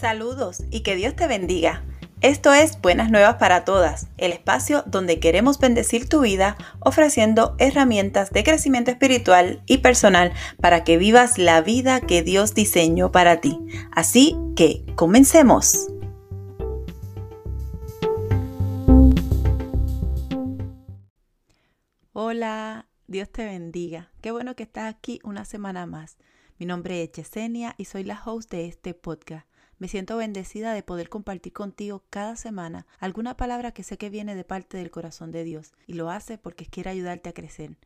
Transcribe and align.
Saludos 0.00 0.62
y 0.70 0.80
que 0.80 0.96
Dios 0.96 1.14
te 1.14 1.26
bendiga. 1.26 1.84
Esto 2.22 2.54
es 2.54 2.80
Buenas 2.80 3.10
Nuevas 3.10 3.34
para 3.34 3.66
Todas, 3.66 4.08
el 4.16 4.32
espacio 4.32 4.82
donde 4.86 5.20
queremos 5.20 5.58
bendecir 5.58 6.08
tu 6.08 6.20
vida 6.20 6.56
ofreciendo 6.78 7.54
herramientas 7.58 8.30
de 8.30 8.42
crecimiento 8.42 8.90
espiritual 8.90 9.62
y 9.66 9.78
personal 9.78 10.32
para 10.58 10.84
que 10.84 10.96
vivas 10.96 11.36
la 11.36 11.60
vida 11.60 12.00
que 12.00 12.22
Dios 12.22 12.54
diseñó 12.54 13.12
para 13.12 13.42
ti. 13.42 13.58
Así 13.92 14.38
que, 14.56 14.86
comencemos. 14.94 15.88
Hola, 22.14 22.86
Dios 23.06 23.30
te 23.30 23.44
bendiga. 23.44 24.10
Qué 24.22 24.30
bueno 24.30 24.56
que 24.56 24.62
estás 24.62 24.88
aquí 24.88 25.20
una 25.24 25.44
semana 25.44 25.84
más. 25.84 26.16
Mi 26.58 26.64
nombre 26.64 27.02
es 27.02 27.12
Chesenia 27.12 27.74
y 27.76 27.84
soy 27.84 28.04
la 28.04 28.18
host 28.24 28.50
de 28.50 28.66
este 28.66 28.94
podcast. 28.94 29.49
Me 29.80 29.88
siento 29.88 30.18
bendecida 30.18 30.74
de 30.74 30.82
poder 30.82 31.08
compartir 31.08 31.54
contigo 31.54 32.04
cada 32.10 32.36
semana 32.36 32.86
alguna 32.98 33.38
palabra 33.38 33.72
que 33.72 33.82
sé 33.82 33.96
que 33.96 34.10
viene 34.10 34.34
de 34.34 34.44
parte 34.44 34.76
del 34.76 34.90
corazón 34.90 35.30
de 35.30 35.42
Dios 35.42 35.72
y 35.86 35.94
lo 35.94 36.10
hace 36.10 36.36
porque 36.36 36.66
quiere 36.66 36.90
ayudarte 36.90 37.30
a 37.30 37.32
crecer. 37.32 37.78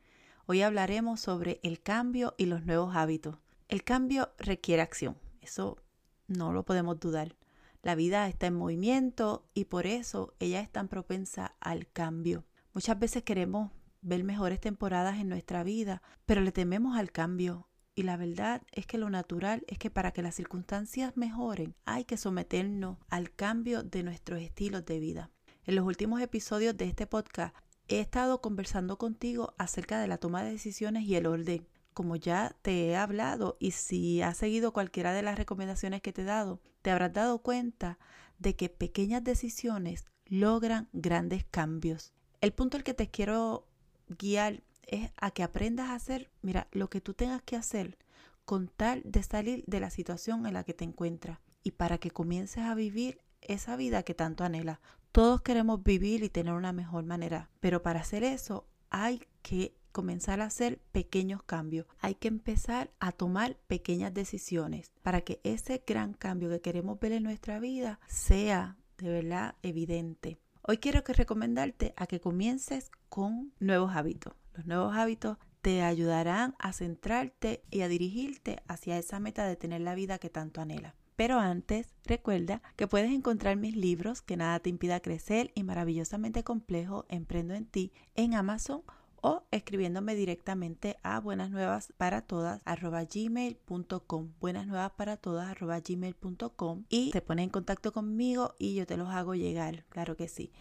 Hoy 0.46 0.62
hablaremos 0.62 1.20
sobre 1.20 1.60
el 1.62 1.80
cambio 1.80 2.34
y 2.36 2.46
los 2.46 2.64
nuevos 2.66 2.96
hábitos. 2.96 3.36
El 3.68 3.84
cambio 3.84 4.32
requiere 4.38 4.82
acción, 4.82 5.16
eso 5.40 5.78
no 6.26 6.52
lo 6.52 6.64
podemos 6.64 6.98
dudar. 6.98 7.36
La 7.80 7.94
vida 7.94 8.26
está 8.26 8.48
en 8.48 8.54
movimiento 8.54 9.46
y 9.54 9.66
por 9.66 9.86
eso 9.86 10.34
ella 10.40 10.58
es 10.62 10.72
tan 10.72 10.88
propensa 10.88 11.54
al 11.60 11.86
cambio. 11.86 12.44
Muchas 12.72 12.98
veces 12.98 13.22
queremos 13.22 13.70
ver 14.02 14.24
mejores 14.24 14.60
temporadas 14.60 15.20
en 15.20 15.28
nuestra 15.28 15.62
vida, 15.62 16.02
pero 16.26 16.40
le 16.40 16.50
tememos 16.50 16.98
al 16.98 17.12
cambio 17.12 17.68
y 17.94 18.02
la 18.02 18.16
verdad 18.16 18.62
es 18.72 18.86
que 18.86 18.98
lo 18.98 19.08
natural 19.08 19.64
es 19.68 19.78
que 19.78 19.90
para 19.90 20.10
que 20.10 20.22
las 20.22 20.34
circunstancias 20.34 21.16
mejoren 21.16 21.74
hay 21.84 22.04
que 22.04 22.16
someternos 22.16 22.98
al 23.08 23.30
cambio 23.30 23.82
de 23.82 24.02
nuestros 24.02 24.40
estilos 24.40 24.84
de 24.84 24.98
vida. 24.98 25.30
En 25.64 25.76
los 25.76 25.86
últimos 25.86 26.20
episodios 26.20 26.76
de 26.76 26.86
este 26.86 27.06
podcast 27.06 27.54
he 27.88 28.00
estado 28.00 28.40
conversando 28.40 28.98
contigo 28.98 29.54
acerca 29.58 30.00
de 30.00 30.08
la 30.08 30.18
toma 30.18 30.42
de 30.42 30.50
decisiones 30.50 31.04
y 31.04 31.14
el 31.16 31.26
orden. 31.26 31.66
Como 31.92 32.16
ya 32.16 32.56
te 32.62 32.88
he 32.88 32.96
hablado 32.96 33.56
y 33.60 33.70
si 33.70 34.20
has 34.20 34.38
seguido 34.38 34.72
cualquiera 34.72 35.12
de 35.12 35.22
las 35.22 35.38
recomendaciones 35.38 36.02
que 36.02 36.12
te 36.12 36.22
he 36.22 36.24
dado, 36.24 36.60
te 36.82 36.90
habrás 36.90 37.12
dado 37.12 37.38
cuenta 37.38 37.98
de 38.38 38.56
que 38.56 38.68
pequeñas 38.68 39.22
decisiones 39.22 40.04
logran 40.26 40.88
grandes 40.92 41.44
cambios. 41.44 42.12
El 42.40 42.52
punto 42.52 42.76
al 42.76 42.82
que 42.82 42.94
te 42.94 43.08
quiero 43.08 43.68
guiar 44.08 44.62
es 44.88 45.10
a 45.16 45.30
que 45.30 45.42
aprendas 45.42 45.90
a 45.90 45.94
hacer, 45.94 46.30
mira, 46.42 46.68
lo 46.72 46.90
que 46.90 47.00
tú 47.00 47.14
tengas 47.14 47.42
que 47.42 47.56
hacer 47.56 47.98
con 48.44 48.68
tal 48.68 49.02
de 49.04 49.22
salir 49.22 49.64
de 49.66 49.80
la 49.80 49.90
situación 49.90 50.46
en 50.46 50.54
la 50.54 50.64
que 50.64 50.74
te 50.74 50.84
encuentras 50.84 51.38
y 51.62 51.72
para 51.72 51.98
que 51.98 52.10
comiences 52.10 52.64
a 52.64 52.74
vivir 52.74 53.20
esa 53.40 53.76
vida 53.76 54.02
que 54.02 54.14
tanto 54.14 54.44
anhelas. 54.44 54.78
Todos 55.12 55.42
queremos 55.42 55.82
vivir 55.82 56.22
y 56.24 56.28
tener 56.28 56.54
una 56.54 56.72
mejor 56.72 57.04
manera, 57.04 57.50
pero 57.60 57.82
para 57.82 58.00
hacer 58.00 58.24
eso 58.24 58.66
hay 58.90 59.22
que 59.42 59.76
comenzar 59.92 60.40
a 60.40 60.46
hacer 60.46 60.80
pequeños 60.92 61.42
cambios. 61.44 61.86
Hay 62.00 62.16
que 62.16 62.28
empezar 62.28 62.90
a 62.98 63.12
tomar 63.12 63.56
pequeñas 63.68 64.12
decisiones 64.12 64.92
para 65.02 65.20
que 65.20 65.40
ese 65.44 65.84
gran 65.86 66.14
cambio 66.14 66.50
que 66.50 66.60
queremos 66.60 66.98
ver 66.98 67.12
en 67.12 67.22
nuestra 67.22 67.60
vida 67.60 68.00
sea 68.08 68.76
de 68.98 69.08
verdad 69.08 69.54
evidente. 69.62 70.38
Hoy 70.62 70.78
quiero 70.78 71.04
que 71.04 71.12
recomendarte 71.12 71.94
a 71.96 72.06
que 72.06 72.20
comiences 72.20 72.90
con 73.08 73.52
nuevos 73.60 73.94
hábitos. 73.94 74.34
Los 74.54 74.66
nuevos 74.66 74.96
hábitos 74.96 75.38
te 75.60 75.82
ayudarán 75.82 76.54
a 76.58 76.72
centrarte 76.72 77.62
y 77.70 77.82
a 77.82 77.88
dirigirte 77.88 78.62
hacia 78.68 78.98
esa 78.98 79.20
meta 79.20 79.46
de 79.46 79.56
tener 79.56 79.80
la 79.80 79.94
vida 79.94 80.18
que 80.18 80.30
tanto 80.30 80.60
anhelas. 80.60 80.94
Pero 81.16 81.38
antes, 81.38 81.94
recuerda 82.04 82.62
que 82.76 82.88
puedes 82.88 83.12
encontrar 83.12 83.56
mis 83.56 83.76
libros 83.76 84.20
Que 84.20 84.36
nada 84.36 84.58
te 84.58 84.68
impida 84.68 84.98
crecer 84.98 85.52
y 85.54 85.62
maravillosamente 85.62 86.42
complejo 86.42 87.04
Emprendo 87.08 87.54
en 87.54 87.66
ti 87.66 87.92
en 88.16 88.34
Amazon 88.34 88.82
o 89.26 89.42
escribiéndome 89.50 90.14
directamente 90.14 90.98
a 91.02 91.18
buenas 91.18 91.50
nuevas 91.50 91.94
para 91.96 92.20
todas 92.20 92.60
gmail.com 92.66 94.32
buenas 94.38 94.66
nuevas 94.66 94.90
para 94.90 95.16
todas 95.16 95.56
gmail.com 95.58 96.84
y 96.90 97.10
te 97.10 97.22
pone 97.22 97.42
en 97.42 97.48
contacto 97.48 97.90
conmigo 97.90 98.54
y 98.58 98.74
yo 98.74 98.86
te 98.86 98.98
los 98.98 99.08
hago 99.08 99.34
llegar 99.34 99.86
claro 99.88 100.14
que 100.14 100.28
sí 100.28 100.52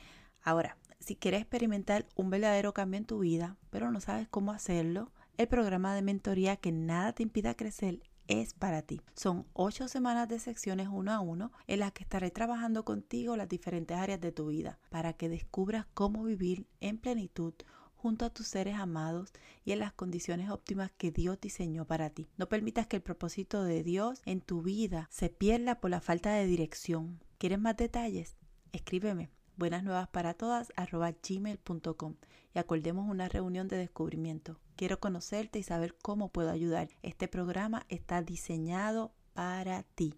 ahora 0.43 0.77
si 1.03 1.15
quieres 1.17 1.41
experimentar 1.41 2.07
un 2.15 2.29
verdadero 2.29 2.73
cambio 2.73 2.97
en 2.97 3.05
tu 3.05 3.19
vida, 3.19 3.57
pero 3.69 3.91
no 3.91 3.99
sabes 3.99 4.27
cómo 4.29 4.53
hacerlo, 4.53 5.11
el 5.37 5.47
programa 5.47 5.93
de 5.93 6.01
mentoría 6.01 6.55
que 6.55 6.71
nada 6.71 7.11
te 7.11 7.23
impida 7.23 7.55
crecer 7.55 8.01
es 8.27 8.53
para 8.53 8.83
ti. 8.83 9.01
Son 9.13 9.45
ocho 9.51 9.89
semanas 9.89 10.29
de 10.29 10.39
secciones 10.39 10.87
uno 10.89 11.11
a 11.11 11.19
uno 11.19 11.51
en 11.67 11.79
las 11.79 11.91
que 11.91 12.03
estaré 12.03 12.31
trabajando 12.31 12.85
contigo 12.85 13.35
las 13.35 13.49
diferentes 13.49 13.97
áreas 13.97 14.21
de 14.21 14.31
tu 14.31 14.47
vida 14.47 14.79
para 14.89 15.11
que 15.11 15.27
descubras 15.27 15.85
cómo 15.93 16.23
vivir 16.23 16.67
en 16.79 16.97
plenitud 16.97 17.53
junto 17.95 18.23
a 18.23 18.29
tus 18.29 18.47
seres 18.47 18.75
amados 18.75 19.33
y 19.65 19.73
en 19.73 19.79
las 19.79 19.91
condiciones 19.91 20.49
óptimas 20.49 20.91
que 20.91 21.11
Dios 21.11 21.39
diseñó 21.41 21.85
para 21.85 22.11
ti. 22.11 22.29
No 22.37 22.47
permitas 22.47 22.87
que 22.87 22.97
el 22.97 23.01
propósito 23.01 23.63
de 23.63 23.83
Dios 23.83 24.21
en 24.25 24.39
tu 24.39 24.61
vida 24.61 25.09
se 25.11 25.29
pierda 25.29 25.81
por 25.81 25.91
la 25.91 25.99
falta 25.99 26.33
de 26.33 26.45
dirección. 26.45 27.19
¿Quieres 27.37 27.59
más 27.59 27.75
detalles? 27.75 28.37
Escríbeme 28.71 29.29
buenas 29.57 29.83
nuevas 29.83 30.07
para 30.07 30.33
todas 30.33 30.71
gmail.com 30.77 32.15
y 32.53 32.59
acordemos 32.59 33.09
una 33.09 33.29
reunión 33.29 33.67
de 33.67 33.77
descubrimiento. 33.77 34.59
Quiero 34.75 34.99
conocerte 34.99 35.59
y 35.59 35.63
saber 35.63 35.95
cómo 36.01 36.29
puedo 36.29 36.49
ayudar. 36.49 36.89
Este 37.01 37.27
programa 37.27 37.85
está 37.89 38.21
diseñado 38.21 39.13
para 39.33 39.83
ti. 39.83 40.15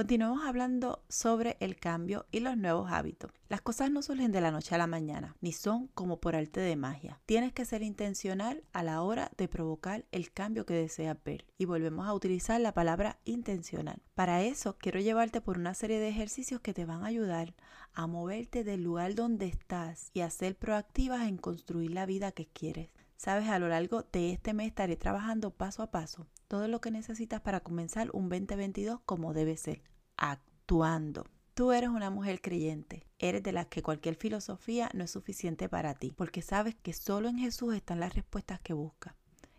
Continuamos 0.00 0.46
hablando 0.46 1.04
sobre 1.10 1.58
el 1.60 1.76
cambio 1.76 2.24
y 2.32 2.40
los 2.40 2.56
nuevos 2.56 2.90
hábitos. 2.90 3.32
Las 3.50 3.60
cosas 3.60 3.90
no 3.90 4.00
surgen 4.00 4.32
de 4.32 4.40
la 4.40 4.50
noche 4.50 4.74
a 4.74 4.78
la 4.78 4.86
mañana, 4.86 5.36
ni 5.42 5.52
son 5.52 5.88
como 5.88 6.20
por 6.20 6.34
arte 6.34 6.58
de 6.58 6.74
magia. 6.74 7.20
Tienes 7.26 7.52
que 7.52 7.66
ser 7.66 7.82
intencional 7.82 8.64
a 8.72 8.82
la 8.82 9.02
hora 9.02 9.30
de 9.36 9.46
provocar 9.46 10.06
el 10.10 10.32
cambio 10.32 10.64
que 10.64 10.72
deseas 10.72 11.18
ver. 11.22 11.44
Y 11.58 11.66
volvemos 11.66 12.08
a 12.08 12.14
utilizar 12.14 12.58
la 12.62 12.72
palabra 12.72 13.18
intencional. 13.26 14.00
Para 14.14 14.42
eso 14.42 14.78
quiero 14.78 15.00
llevarte 15.00 15.42
por 15.42 15.58
una 15.58 15.74
serie 15.74 16.00
de 16.00 16.08
ejercicios 16.08 16.62
que 16.62 16.72
te 16.72 16.86
van 16.86 17.04
a 17.04 17.08
ayudar 17.08 17.54
a 17.92 18.06
moverte 18.06 18.64
del 18.64 18.82
lugar 18.82 19.14
donde 19.14 19.48
estás 19.48 20.12
y 20.14 20.20
a 20.20 20.30
ser 20.30 20.56
proactivas 20.56 21.28
en 21.28 21.36
construir 21.36 21.90
la 21.90 22.06
vida 22.06 22.32
que 22.32 22.46
quieres. 22.46 22.88
Sabes, 23.22 23.50
a 23.50 23.58
lo 23.58 23.68
largo 23.68 24.02
de 24.02 24.32
este 24.32 24.54
mes 24.54 24.68
estaré 24.68 24.96
trabajando 24.96 25.50
paso 25.50 25.82
a 25.82 25.90
paso 25.90 26.26
todo 26.48 26.68
lo 26.68 26.80
que 26.80 26.90
necesitas 26.90 27.42
para 27.42 27.60
comenzar 27.60 28.08
un 28.14 28.30
2022 28.30 29.00
como 29.04 29.34
debe 29.34 29.58
ser, 29.58 29.82
actuando. 30.16 31.26
Tú 31.52 31.72
eres 31.72 31.90
una 31.90 32.08
mujer 32.08 32.40
creyente, 32.40 33.06
eres 33.18 33.42
de 33.42 33.52
las 33.52 33.66
que 33.66 33.82
cualquier 33.82 34.14
filosofía 34.14 34.88
no 34.94 35.04
es 35.04 35.10
suficiente 35.10 35.68
para 35.68 35.92
ti, 35.92 36.14
porque 36.16 36.40
sabes 36.40 36.76
que 36.76 36.94
solo 36.94 37.28
en 37.28 37.36
Jesús 37.36 37.74
están 37.74 38.00
las 38.00 38.14
respuestas 38.14 38.58
que 38.60 38.72
buscas. 38.72 39.14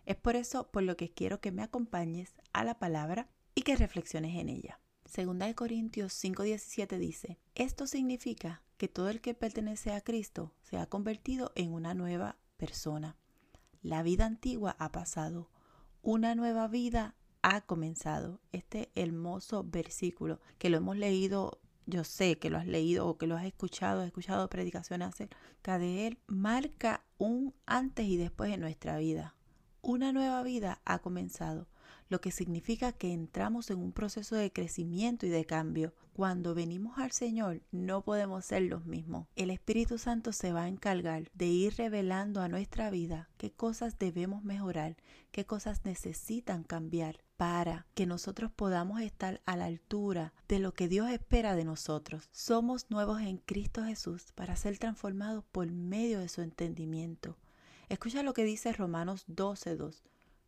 Es 0.07 0.15
por 0.15 0.35
eso 0.35 0.71
por 0.71 0.81
lo 0.81 0.97
que 0.97 1.11
quiero 1.11 1.39
que 1.39 1.51
me 1.51 1.61
acompañes 1.61 2.33
a 2.53 2.63
la 2.63 2.79
palabra 2.79 3.29
y 3.53 3.61
que 3.61 3.75
reflexiones 3.75 4.39
en 4.39 4.49
ella. 4.49 4.79
Segunda 5.05 5.45
de 5.45 5.53
Corintios 5.53 6.13
5:17 6.13 6.97
dice, 6.97 7.37
esto 7.53 7.85
significa 7.85 8.63
que 8.77 8.87
todo 8.87 9.09
el 9.09 9.21
que 9.21 9.35
pertenece 9.35 9.93
a 9.93 10.01
Cristo 10.01 10.51
se 10.63 10.79
ha 10.79 10.87
convertido 10.87 11.51
en 11.53 11.71
una 11.71 11.93
nueva 11.93 12.37
persona. 12.57 13.20
La 13.81 14.03
vida 14.03 14.25
antigua 14.27 14.75
ha 14.77 14.91
pasado, 14.91 15.49
una 16.03 16.35
nueva 16.35 16.67
vida 16.67 17.15
ha 17.41 17.61
comenzado. 17.61 18.39
Este 18.51 18.91
hermoso 18.93 19.63
versículo 19.63 20.39
que 20.59 20.69
lo 20.69 20.77
hemos 20.77 20.97
leído, 20.97 21.59
yo 21.87 22.03
sé 22.03 22.37
que 22.37 22.51
lo 22.51 22.59
has 22.59 22.67
leído 22.67 23.07
o 23.07 23.17
que 23.17 23.25
lo 23.25 23.35
has 23.35 23.45
escuchado, 23.45 24.01
has 24.01 24.07
escuchado 24.07 24.49
predicaciones 24.49 25.07
acerca 25.07 25.79
de 25.79 26.05
él, 26.05 26.19
marca 26.27 27.03
un 27.17 27.55
antes 27.65 28.05
y 28.05 28.17
después 28.17 28.53
en 28.53 28.61
nuestra 28.61 28.97
vida. 28.97 29.35
Una 29.81 30.11
nueva 30.11 30.43
vida 30.43 30.79
ha 30.85 30.99
comenzado 30.99 31.67
lo 32.11 32.19
que 32.19 32.31
significa 32.31 32.91
que 32.91 33.13
entramos 33.13 33.69
en 33.69 33.79
un 33.79 33.93
proceso 33.93 34.35
de 34.35 34.51
crecimiento 34.51 35.25
y 35.25 35.29
de 35.29 35.45
cambio. 35.45 35.93
Cuando 36.11 36.53
venimos 36.53 36.97
al 36.97 37.13
Señor 37.13 37.61
no 37.71 38.01
podemos 38.01 38.43
ser 38.43 38.63
los 38.63 38.85
mismos. 38.85 39.27
El 39.37 39.49
Espíritu 39.49 39.97
Santo 39.97 40.33
se 40.33 40.51
va 40.51 40.63
a 40.63 40.67
encargar 40.67 41.31
de 41.33 41.45
ir 41.45 41.75
revelando 41.77 42.41
a 42.41 42.49
nuestra 42.49 42.89
vida 42.89 43.29
qué 43.37 43.53
cosas 43.53 43.97
debemos 43.97 44.43
mejorar, 44.43 44.97
qué 45.31 45.45
cosas 45.45 45.85
necesitan 45.85 46.63
cambiar 46.63 47.23
para 47.37 47.87
que 47.93 48.05
nosotros 48.05 48.51
podamos 48.51 48.99
estar 48.99 49.41
a 49.45 49.55
la 49.55 49.65
altura 49.65 50.33
de 50.49 50.59
lo 50.59 50.73
que 50.73 50.89
Dios 50.89 51.09
espera 51.09 51.55
de 51.55 51.63
nosotros. 51.63 52.27
Somos 52.33 52.91
nuevos 52.91 53.21
en 53.21 53.37
Cristo 53.37 53.85
Jesús 53.85 54.33
para 54.35 54.57
ser 54.57 54.77
transformados 54.79 55.45
por 55.45 55.71
medio 55.71 56.19
de 56.19 56.27
su 56.27 56.41
entendimiento. 56.41 57.37
Escucha 57.87 58.21
lo 58.21 58.33
que 58.33 58.43
dice 58.43 58.73
Romanos 58.73 59.25
12.2. 59.29 60.01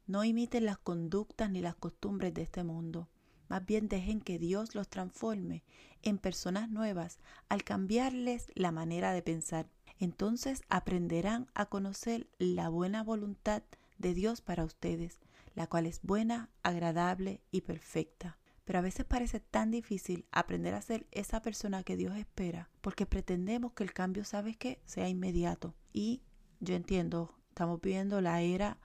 No 0.06 0.24
imiten 0.24 0.66
las 0.66 0.78
conductas 0.78 1.50
ni 1.50 1.62
las 1.62 1.76
costumbres 1.76 2.34
de 2.34 2.42
este 2.42 2.64
mundo. 2.64 3.10
Más 3.48 3.66
bien 3.66 3.88
dejen 3.88 4.20
que 4.20 4.40
Dios 4.40 4.76
los 4.76 4.90
transforme 4.90 5.64
en 6.02 6.18
personas 6.18 6.70
nuevas 6.70 7.20
al 7.50 7.64
cambiarles 7.64 8.48
la 8.56 8.72
manera 8.72 9.14
de 9.14 9.22
pensar. 9.22 9.70
Entonces 10.00 10.62
aprenderán 10.70 11.48
a 11.54 11.68
conocer 11.68 12.28
la 12.38 12.70
buena 12.70 13.04
voluntad 13.04 13.64
de 13.98 14.14
Dios 14.14 14.42
para 14.42 14.66
ustedes, 14.66 15.20
la 15.56 15.68
cual 15.68 15.86
es 15.86 16.02
buena, 16.02 16.50
agradable 16.64 17.42
y 17.52 17.62
perfecta. 17.62 18.38
Pero 18.66 18.80
a 18.80 18.82
veces 18.82 19.06
parece 19.06 19.40
tan 19.40 19.72
difícil 19.72 20.26
aprender 20.32 20.74
a 20.74 20.82
ser 20.82 21.06
esa 21.12 21.42
persona 21.42 21.84
que 21.84 21.98
Dios 21.98 22.18
espera 22.18 22.70
porque 22.82 23.06
pretendemos 23.06 23.74
que 23.74 23.84
el 23.84 23.94
cambio, 23.94 24.26
¿sabes 24.26 24.58
qué?, 24.58 24.82
sea 24.86 25.10
inmediato. 25.10 25.76
Y 25.92 26.24
yo 26.60 26.76
entiendo, 26.76 27.36
estamos 27.50 27.80
viviendo 27.82 28.20
la 28.20 28.42
era 28.42 28.80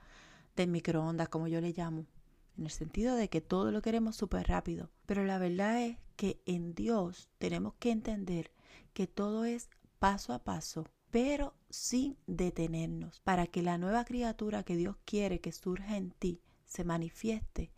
del 0.63 0.71
microondas, 0.71 1.29
como 1.29 1.49
yo 1.49 1.61
le 1.61 1.73
llamo, 1.73 2.07
en 2.57 2.65
el 2.65 2.71
sentido 2.71 3.15
de 3.17 3.29
que 3.29 3.41
todo 3.41 3.71
lo 3.73 3.83
queremos 3.83 4.17
súper 4.17 4.49
rápido. 4.49 4.91
Pero 5.07 5.25
la 5.25 5.39
verdad 5.39 5.83
es 5.83 5.99
que 6.17 6.41
en 6.47 6.75
Dios 6.75 7.29
tenemos 7.39 7.75
que 7.79 7.91
entender 7.91 8.53
que 8.93 9.07
todo 9.07 9.45
es 9.45 9.71
paso 9.99 10.33
a 10.33 10.45
paso, 10.45 10.85
pero 11.11 11.55
sin 11.71 12.17
detenernos, 12.27 13.21
para 13.21 13.47
que 13.47 13.63
la 13.63 13.79
nueva 13.79 14.05
criatura 14.05 14.63
que 14.63 14.77
Dios 14.77 14.97
quiere 15.05 15.41
que 15.41 15.53
surja 15.53 15.97
en 15.97 16.11
ti 16.11 16.41
se 16.67 16.85
manifieste 16.85 17.73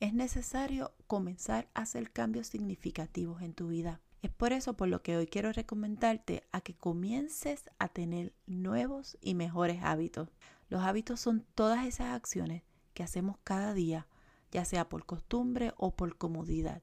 es 0.00 0.12
necesario 0.12 0.92
comenzar 1.06 1.70
a 1.74 1.82
hacer 1.82 2.10
cambios 2.10 2.48
significativos 2.48 3.40
en 3.42 3.54
tu 3.54 3.68
vida. 3.68 4.00
Es 4.22 4.30
por 4.30 4.52
eso 4.52 4.74
por 4.74 4.88
lo 4.88 5.02
que 5.02 5.16
hoy 5.16 5.26
quiero 5.26 5.52
recomendarte 5.52 6.44
a 6.50 6.60
que 6.60 6.74
comiences 6.74 7.70
a 7.78 7.88
tener 7.88 8.34
nuevos 8.46 9.18
y 9.20 9.34
mejores 9.34 9.82
hábitos. 9.82 10.30
Los 10.68 10.82
hábitos 10.82 11.20
son 11.20 11.44
todas 11.54 11.86
esas 11.86 12.14
acciones 12.14 12.62
que 12.94 13.02
hacemos 13.02 13.36
cada 13.44 13.74
día, 13.74 14.06
ya 14.50 14.64
sea 14.64 14.88
por 14.88 15.04
costumbre 15.04 15.72
o 15.76 15.94
por 15.94 16.16
comodidad. 16.16 16.82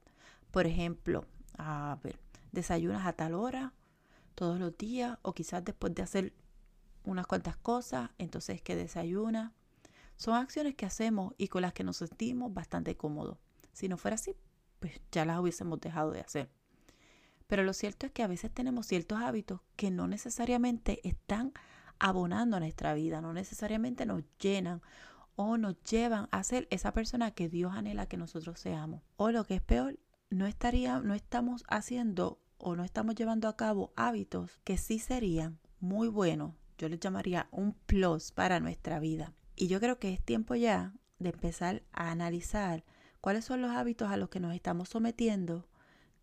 Por 0.51 0.67
ejemplo, 0.67 1.25
a 1.57 1.97
ver, 2.03 2.19
desayunas 2.51 3.05
a 3.05 3.13
tal 3.13 3.33
hora 3.33 3.73
todos 4.35 4.59
los 4.59 4.77
días 4.77 5.17
o 5.21 5.33
quizás 5.33 5.63
después 5.63 5.93
de 5.95 6.03
hacer 6.03 6.33
unas 7.03 7.27
cuantas 7.27 7.57
cosas, 7.57 8.11
entonces 8.17 8.61
que 8.61 8.75
desayunas 8.75 9.51
son 10.15 10.35
acciones 10.35 10.75
que 10.75 10.85
hacemos 10.85 11.33
y 11.37 11.47
con 11.47 11.63
las 11.63 11.73
que 11.73 11.83
nos 11.83 11.97
sentimos 11.97 12.53
bastante 12.53 12.95
cómodos. 12.95 13.37
Si 13.73 13.87
no 13.87 13.97
fuera 13.97 14.15
así, 14.15 14.35
pues 14.79 14.99
ya 15.11 15.25
las 15.25 15.39
hubiésemos 15.39 15.79
dejado 15.79 16.11
de 16.11 16.21
hacer. 16.21 16.49
Pero 17.47 17.63
lo 17.63 17.73
cierto 17.73 18.05
es 18.05 18.11
que 18.11 18.23
a 18.23 18.27
veces 18.27 18.51
tenemos 18.51 18.85
ciertos 18.85 19.19
hábitos 19.19 19.61
que 19.75 19.91
no 19.91 20.07
necesariamente 20.07 21.05
están 21.07 21.53
abonando 22.01 22.57
a 22.57 22.59
nuestra 22.59 22.95
vida, 22.95 23.21
no 23.21 23.31
necesariamente 23.31 24.07
nos 24.07 24.23
llenan 24.39 24.81
o 25.35 25.57
nos 25.57 25.81
llevan 25.83 26.27
a 26.31 26.43
ser 26.43 26.67
esa 26.71 26.93
persona 26.93 27.29
que 27.29 27.47
Dios 27.47 27.73
anhela 27.73 28.07
que 28.07 28.17
nosotros 28.17 28.59
seamos. 28.59 29.03
O 29.17 29.29
lo 29.29 29.43
que 29.45 29.55
es 29.55 29.61
peor, 29.61 29.99
no 30.31 30.47
estaría, 30.47 30.99
no 30.99 31.13
estamos 31.13 31.63
haciendo 31.69 32.41
o 32.57 32.75
no 32.75 32.83
estamos 32.83 33.13
llevando 33.13 33.47
a 33.47 33.55
cabo 33.55 33.93
hábitos 33.95 34.59
que 34.63 34.77
sí 34.77 34.97
serían 34.97 35.59
muy 35.79 36.07
buenos. 36.07 36.55
Yo 36.79 36.89
les 36.89 36.99
llamaría 36.99 37.47
un 37.51 37.73
plus 37.73 38.31
para 38.31 38.59
nuestra 38.59 38.99
vida. 38.99 39.33
Y 39.55 39.67
yo 39.67 39.79
creo 39.79 39.99
que 39.99 40.11
es 40.11 40.23
tiempo 40.23 40.55
ya 40.55 40.93
de 41.19 41.29
empezar 41.29 41.83
a 41.91 42.09
analizar 42.09 42.83
cuáles 43.21 43.45
son 43.45 43.61
los 43.61 43.71
hábitos 43.71 44.09
a 44.09 44.17
los 44.17 44.29
que 44.29 44.39
nos 44.39 44.55
estamos 44.55 44.89
sometiendo 44.89 45.67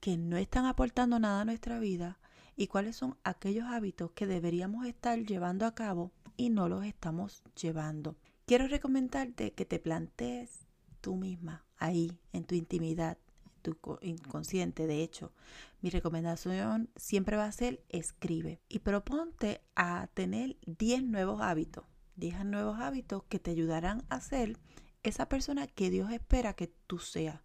que 0.00 0.16
no 0.16 0.36
están 0.36 0.66
aportando 0.66 1.20
nada 1.20 1.42
a 1.42 1.44
nuestra 1.44 1.78
vida 1.78 2.18
y 2.58 2.66
cuáles 2.66 2.96
son 2.96 3.16
aquellos 3.24 3.64
hábitos 3.66 4.10
que 4.10 4.26
deberíamos 4.26 4.84
estar 4.86 5.18
llevando 5.24 5.64
a 5.64 5.74
cabo 5.74 6.12
y 6.36 6.50
no 6.50 6.68
los 6.68 6.84
estamos 6.84 7.42
llevando. 7.58 8.16
Quiero 8.44 8.66
recomendarte 8.66 9.52
que 9.52 9.64
te 9.64 9.78
plantees 9.78 10.66
tú 11.00 11.16
misma 11.16 11.64
ahí 11.78 12.18
en 12.32 12.44
tu 12.44 12.54
intimidad, 12.56 13.16
tu 13.62 13.78
inconsciente. 14.02 14.86
De 14.86 15.02
hecho, 15.02 15.32
mi 15.80 15.88
recomendación 15.90 16.90
siempre 16.96 17.36
va 17.36 17.44
a 17.46 17.52
ser 17.52 17.82
escribe 17.88 18.60
y 18.68 18.80
proponte 18.80 19.62
a 19.76 20.08
tener 20.14 20.56
10 20.66 21.04
nuevos 21.04 21.40
hábitos 21.40 21.84
10 22.18 22.44
nuevos 22.46 22.80
hábitos 22.80 23.22
que 23.28 23.38
te 23.38 23.52
ayudarán 23.52 24.04
a 24.08 24.20
ser 24.20 24.58
esa 25.04 25.28
persona 25.28 25.68
que 25.68 25.88
Dios 25.88 26.10
espera 26.10 26.54
que 26.54 26.66
tú 26.86 26.98
seas. 26.98 27.40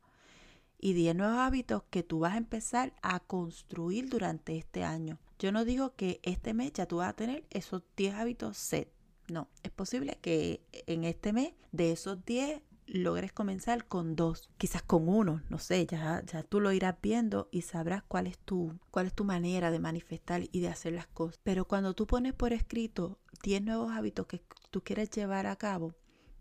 Y 0.80 0.94
10 0.94 1.16
nuevos 1.16 1.40
hábitos 1.40 1.84
que 1.90 2.04
tú 2.04 2.20
vas 2.20 2.34
a 2.34 2.38
empezar 2.38 2.94
a 3.02 3.20
construir 3.20 4.10
durante 4.10 4.58
este 4.58 4.84
año. 4.84 5.20
Yo 5.40 5.52
no 5.52 5.66
digo 5.66 5.96
que 5.96 6.20
este 6.24 6.54
mes 6.54 6.74
ya 6.74 6.86
tú 6.86 6.98
vas 6.98 7.10
a 7.10 7.16
tener 7.16 7.46
esos 7.50 7.84
10 7.96 8.16
hábitos 8.16 8.58
set. 8.58 8.92
No, 9.30 9.48
es 9.64 9.72
posible 9.72 10.18
que 10.22 10.62
en 10.72 11.06
este 11.06 11.32
mes 11.32 11.54
de 11.72 11.92
esos 11.94 12.24
10 12.26 12.62
logres 12.88 13.32
comenzar 13.32 13.86
con 13.86 14.16
dos, 14.16 14.50
quizás 14.58 14.82
con 14.82 15.08
uno, 15.08 15.42
no 15.50 15.60
sé, 15.60 15.86
ya, 15.86 16.22
ya 16.26 16.44
tú 16.44 16.60
lo 16.60 16.72
irás 16.72 16.96
viendo 17.02 17.48
y 17.52 17.62
sabrás 17.62 18.04
cuál 18.04 18.28
es 18.28 18.38
tu, 18.38 18.78
cuál 18.92 19.08
es 19.08 19.14
tu 19.14 19.24
manera 19.24 19.72
de 19.72 19.80
manifestar 19.80 20.44
y 20.52 20.60
de 20.60 20.70
hacer 20.70 20.94
las 20.94 21.08
cosas. 21.08 21.40
Pero 21.44 21.66
cuando 21.66 21.94
tú 21.94 22.08
pones 22.08 22.34
por 22.34 22.54
escrito 22.54 23.20
10 23.44 23.64
nuevos 23.64 23.92
hábitos 23.92 24.28
que 24.28 24.42
tú 24.70 24.84
quieres 24.84 25.10
llevar 25.12 25.48
a 25.48 25.56
cabo, 25.56 25.94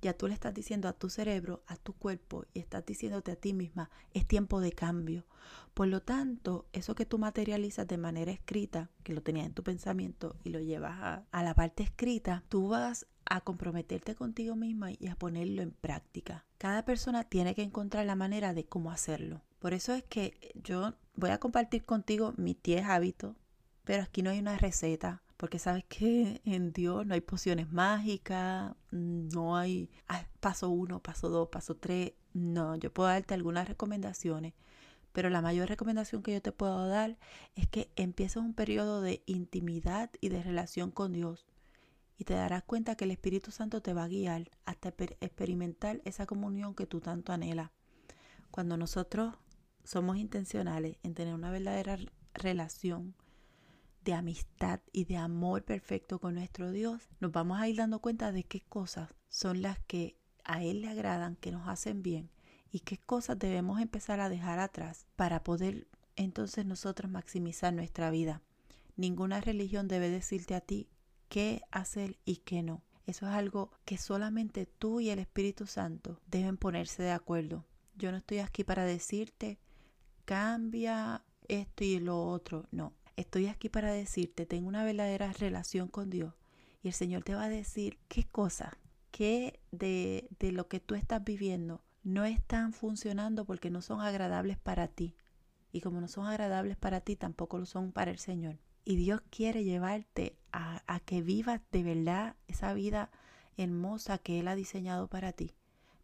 ya 0.03 0.13
tú 0.15 0.27
le 0.27 0.35
estás 0.35 0.53
diciendo 0.53 0.89
a 0.89 0.93
tu 0.93 1.09
cerebro, 1.09 1.63
a 1.69 1.77
tu 1.77 1.95
cuerpo 1.95 2.45
y 2.53 2.59
estás 2.59 2.85
diciéndote 2.85 3.31
a 3.31 3.37
ti 3.37 3.55
misma, 3.55 3.89
es 4.13 4.27
tiempo 4.27 4.61
de 4.61 4.73
cambio. 4.73 5.25
Por 5.75 5.87
lo 5.87 6.03
tanto, 6.03 6.67
eso 6.73 6.95
que 6.95 7.07
tú 7.07 7.19
materializas 7.19 7.87
de 7.87 7.97
manera 7.97 8.33
escrita, 8.33 8.91
que 9.05 9.15
lo 9.15 9.23
tenías 9.23 9.47
en 9.47 9.55
tu 9.55 9.63
pensamiento 9.63 10.37
y 10.45 10.51
lo 10.51 10.61
llevas 10.61 11.25
a, 11.31 11.43
la 11.43 11.55
parte 11.55 11.85
escrita, 11.85 12.43
tú 12.49 12.69
vas 12.69 13.07
a 13.25 13.41
comprometerte 13.41 14.15
contigo 14.17 14.57
misma 14.57 14.91
y 14.91 15.07
a 15.07 15.15
ponerlo 15.15 15.63
en 15.63 15.71
práctica. 15.71 16.45
Cada 16.59 16.85
persona 16.85 17.25
tiene 17.25 17.55
que 17.55 17.63
encontrar 17.63 18.05
la 18.05 18.17
manera 18.17 18.53
de 18.53 18.65
cómo 18.65 18.91
hacerlo. 18.91 19.41
Por 19.61 19.73
eso 19.73 19.95
es 19.95 20.03
que 20.03 20.53
yo 20.63 20.95
voy 21.15 21.31
a 21.31 21.39
compartir 21.39 21.85
contigo 21.85 22.35
mis 22.37 22.61
10 22.61 22.85
hábitos, 22.87 23.37
pero 23.85 24.03
aquí 24.03 24.23
no 24.23 24.31
hay 24.31 24.41
una 24.41 24.59
receta, 24.59 25.23
porque 25.43 25.59
sabes 25.59 25.83
que 25.89 26.41
en 26.45 26.73
Dios 26.73 27.05
no 27.05 27.15
hay 27.15 27.21
pociones 27.21 27.73
mágicas, 27.73 28.77
no 28.93 29.57
hay 29.57 29.91
paso 30.39 30.69
uno, 30.69 31.03
paso 31.03 31.31
dos, 31.31 31.49
paso 31.49 31.75
tres. 31.75 32.13
No, 32.33 32.77
yo 32.77 32.95
puedo 32.95 33.09
darte 33.09 33.35
algunas 33.35 33.67
recomendaciones, 33.67 34.55
pero 35.11 35.31
la 35.31 35.43
mayor 35.43 35.69
recomendación 35.69 36.23
que 36.23 36.33
yo 36.33 36.41
te 36.41 36.53
puedo 36.53 36.87
dar 36.87 37.19
es 37.57 37.67
que 37.67 37.91
empieces 37.97 38.37
un 38.37 38.55
periodo 38.55 39.01
de 39.01 39.25
intimidad 39.27 40.13
y 40.21 40.29
de 40.29 40.45
relación 40.45 40.93
con 40.93 41.13
Dios. 41.13 41.45
Y 42.19 42.23
te 42.23 42.35
darás 42.35 42.63
cuenta 42.63 42.95
que 42.95 43.03
el 43.03 43.11
Espíritu 43.11 43.51
Santo 43.51 43.83
te 43.83 43.95
va 43.95 44.05
a 44.05 44.09
guiar 44.09 44.49
hasta 44.65 44.91
experimentar 45.21 46.01
esa 46.05 46.25
comunión 46.25 46.77
que 46.77 46.87
tú 46.87 47.01
tanto 47.01 47.33
anhelas. 47.33 47.73
Cuando 48.53 48.77
nosotros 48.77 49.35
somos 49.83 50.19
intencionales 50.19 50.99
en 51.03 51.15
tener 51.15 51.35
una 51.35 51.51
verdadera 51.51 51.99
relación 52.33 53.17
de 54.05 54.15
amistad 54.15 54.81
y 54.93 55.05
de 55.05 55.17
amor 55.17 55.65
perfecto 55.65 56.19
con 56.19 56.35
nuestro 56.35 56.71
Dios, 56.71 57.09
nos 57.21 57.33
vamos 57.33 57.61
a 57.61 57.69
ir 57.69 57.77
dando 57.77 58.01
cuenta 58.01 58.33
de 58.33 58.45
qué 58.45 58.61
cosas 58.61 59.15
son 59.29 59.63
las 59.63 59.79
que 59.81 60.17
a 60.45 60.63
Él 60.63 60.83
le 60.83 60.89
agradan, 60.89 61.37
que 61.37 61.53
nos 61.53 61.69
hacen 61.69 62.03
bien 62.03 62.31
y 62.71 62.81
qué 62.81 62.99
cosas 62.99 63.39
debemos 63.39 63.81
empezar 63.81 64.21
a 64.21 64.29
dejar 64.29 64.59
atrás 64.59 65.07
para 65.17 65.45
poder 65.45 65.87
entonces 66.17 66.67
nosotros 66.67 67.11
maximizar 67.11 67.73
nuestra 67.73 68.11
vida. 68.11 68.43
Ninguna 68.97 69.41
religión 69.41 69.89
debe 69.89 70.11
decirte 70.11 70.55
a 70.55 70.61
ti 70.61 70.89
qué 71.29 71.63
hacer 71.71 72.19
y 72.25 72.39
qué 72.39 72.63
no. 72.63 72.83
Eso 73.07 73.27
es 73.27 73.33
algo 73.33 73.71
que 73.85 73.99
solamente 73.99 74.67
tú 74.67 75.01
y 75.01 75.11
el 75.11 75.19
Espíritu 75.19 75.67
Santo 75.67 76.21
deben 76.27 76.57
ponerse 76.57 77.03
de 77.03 77.11
acuerdo. 77.11 77.65
Yo 77.97 78.11
no 78.11 78.19
estoy 78.19 78.39
aquí 78.39 78.65
para 78.65 78.85
decirte 78.85 79.59
cambia 80.25 81.25
esto 81.49 81.85
y 81.85 81.99
lo 82.01 82.27
otro. 82.27 82.67
No, 82.71 82.93
Estoy 83.17 83.47
aquí 83.47 83.69
para 83.69 83.93
decirte, 83.93 84.47
tengo 84.47 84.69
una 84.69 84.85
verdadera 84.85 85.33
relación 85.33 85.89
con 85.89 86.11
Dios 86.11 86.35
y 86.83 86.89
el 86.89 86.95
Señor 86.95 87.23
te 87.25 87.35
va 87.35 87.45
a 87.45 87.49
decir 87.49 87.99
qué 88.09 88.25
cosas, 88.25 88.75
qué 89.11 89.61
de, 89.71 90.29
de 90.39 90.53
lo 90.53 90.69
que 90.69 90.81
tú 90.81 90.95
estás 90.95 91.23
viviendo 91.23 91.83
no 92.03 92.25
están 92.25 92.73
funcionando 92.73 93.45
porque 93.45 93.71
no 93.71 93.83
son 93.83 94.01
agradables 94.01 94.59
para 94.59 94.89
ti. 94.89 95.15
Y 95.71 95.81
como 95.81 96.01
no 96.01 96.09
son 96.09 96.27
agradables 96.27 96.77
para 96.77 97.01
ti, 97.01 97.17
tampoco 97.17 97.59
lo 97.59 97.67
son 97.67 97.93
para 97.93 98.11
el 98.11 98.19
Señor. 98.19 98.59
Y 98.85 98.97
Dios 98.97 99.23
quiere 99.31 99.65
llevarte 99.65 100.37
a, 100.53 100.83
a 100.87 101.01
que 101.01 101.23
vivas 101.23 101.61
de 101.71 101.83
verdad 101.83 102.37
esa 102.49 102.75
vida 102.75 103.11
hermosa 103.57 104.19
que 104.19 104.41
Él 104.41 104.49
ha 104.49 104.55
diseñado 104.55 105.09
para 105.09 105.33
ti. 105.33 105.55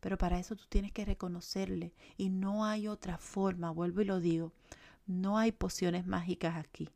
Pero 0.01 0.17
para 0.17 0.39
eso 0.39 0.55
tú 0.55 0.65
tienes 0.69 0.93
que 0.93 1.05
reconocerle. 1.05 1.93
Y 2.17 2.31
no 2.31 2.65
hay 2.65 2.87
otra 2.87 3.19
forma, 3.19 3.71
vuelvo 3.71 4.01
y 4.01 4.05
lo 4.05 4.21
digo, 4.21 4.53
no 5.07 5.39
hay 5.39 5.53
pociones 5.53 6.07
mágicas 6.07 6.57
aquí. 6.57 6.89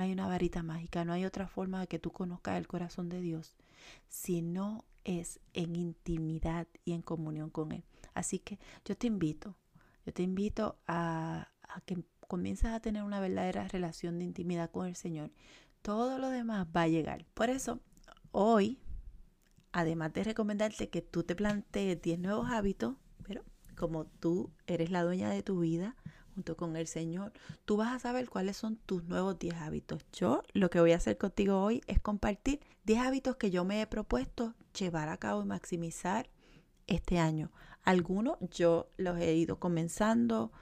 No 0.00 0.04
hay 0.04 0.12
una 0.12 0.28
varita 0.28 0.62
mágica, 0.62 1.04
no 1.04 1.12
hay 1.12 1.26
otra 1.26 1.46
forma 1.46 1.78
de 1.80 1.86
que 1.86 1.98
tú 1.98 2.10
conozcas 2.10 2.56
el 2.56 2.66
corazón 2.66 3.10
de 3.10 3.20
Dios, 3.20 3.54
si 4.08 4.40
no 4.40 4.86
es 5.04 5.40
en 5.52 5.76
intimidad 5.76 6.66
y 6.86 6.92
en 6.92 7.02
comunión 7.02 7.50
con 7.50 7.70
Él. 7.70 7.84
Así 8.14 8.38
que 8.38 8.58
yo 8.86 8.96
te 8.96 9.08
invito, 9.08 9.58
yo 10.06 10.14
te 10.14 10.22
invito 10.22 10.78
a, 10.86 11.50
a 11.68 11.80
que 11.82 12.02
comiences 12.28 12.70
a 12.70 12.80
tener 12.80 13.02
una 13.02 13.20
verdadera 13.20 13.68
relación 13.68 14.18
de 14.18 14.24
intimidad 14.24 14.70
con 14.70 14.86
el 14.86 14.96
Señor. 14.96 15.32
Todo 15.82 16.18
lo 16.18 16.30
demás 16.30 16.66
va 16.74 16.84
a 16.84 16.88
llegar. 16.88 17.26
Por 17.34 17.50
eso, 17.50 17.80
hoy, 18.32 18.80
además 19.70 20.14
de 20.14 20.24
recomendarte 20.24 20.88
que 20.88 21.02
tú 21.02 21.24
te 21.24 21.36
plantees 21.36 22.00
10 22.00 22.20
nuevos 22.20 22.50
hábitos, 22.50 22.96
pero 23.22 23.44
como 23.76 24.06
tú 24.06 24.50
eres 24.66 24.90
la 24.90 25.02
dueña 25.02 25.28
de 25.28 25.42
tu 25.42 25.60
vida, 25.60 25.94
con 26.42 26.76
el 26.76 26.86
Señor, 26.86 27.32
tú 27.64 27.76
vas 27.76 27.92
a 27.92 27.98
saber 27.98 28.28
cuáles 28.28 28.56
son 28.56 28.76
tus 28.76 29.04
nuevos 29.04 29.38
10 29.38 29.54
hábitos. 29.56 30.04
Yo 30.12 30.42
lo 30.52 30.70
que 30.70 30.80
voy 30.80 30.92
a 30.92 30.96
hacer 30.96 31.16
contigo 31.18 31.62
hoy 31.62 31.82
es 31.86 32.00
compartir 32.00 32.60
10 32.84 33.00
hábitos 33.00 33.36
que 33.36 33.50
yo 33.50 33.64
me 33.64 33.80
he 33.82 33.86
propuesto 33.86 34.54
llevar 34.78 35.08
a 35.08 35.16
cabo 35.18 35.42
y 35.42 35.46
maximizar 35.46 36.28
este 36.86 37.18
año. 37.18 37.50
Algunos 37.82 38.38
yo 38.50 38.88
los 38.96 39.18
he 39.18 39.34
ido 39.34 39.58
comenzando 39.58 40.52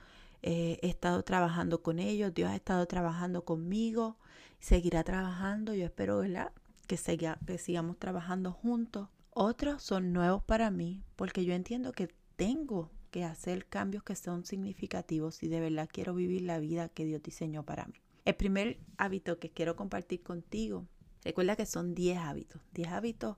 Eh, 0.43 0.79
he 0.83 0.89
estado 0.89 1.23
trabajando 1.25 1.83
con 1.83 1.99
ellos, 1.99 2.33
Dios 2.33 2.51
ha 2.51 2.55
estado 2.55 2.87
trabajando 2.87 3.45
conmigo, 3.45 4.19
seguirá 4.61 5.03
trabajando, 5.03 5.75
yo 5.75 5.85
espero 5.85 6.19
¿verdad? 6.19 6.53
Que, 6.87 6.97
que 7.47 7.59
sigamos 7.59 7.99
trabajando 7.99 8.53
juntos. 8.53 9.09
Otros 9.31 9.83
son 9.83 10.13
nuevos 10.13 10.43
para 10.45 10.71
mí 10.71 11.03
porque 11.17 11.45
yo 11.45 11.55
entiendo 11.55 11.93
que 11.93 12.09
tengo 12.37 12.91
que 13.09 13.25
hacer 13.25 13.67
cambios 13.67 14.03
que 14.03 14.17
son 14.17 14.45
significativos 14.45 15.37
si 15.37 15.49
de 15.49 15.61
verdad 15.61 15.89
quiero 15.93 16.15
vivir 16.15 16.43
la 16.43 16.59
vida 16.59 16.89
que 16.89 17.05
Dios 17.05 17.23
diseñó 17.23 17.65
para 17.65 17.87
mí. 17.87 17.95
El 18.25 18.35
primer 18.35 18.79
hábito 18.99 19.39
que 19.39 19.51
quiero 19.51 19.75
compartir 19.77 20.23
contigo, 20.23 20.87
recuerda 21.25 21.57
que 21.57 21.67
son 21.67 21.95
10 21.95 22.19
hábitos, 22.19 22.61
10 22.75 22.89
hábitos 22.89 23.37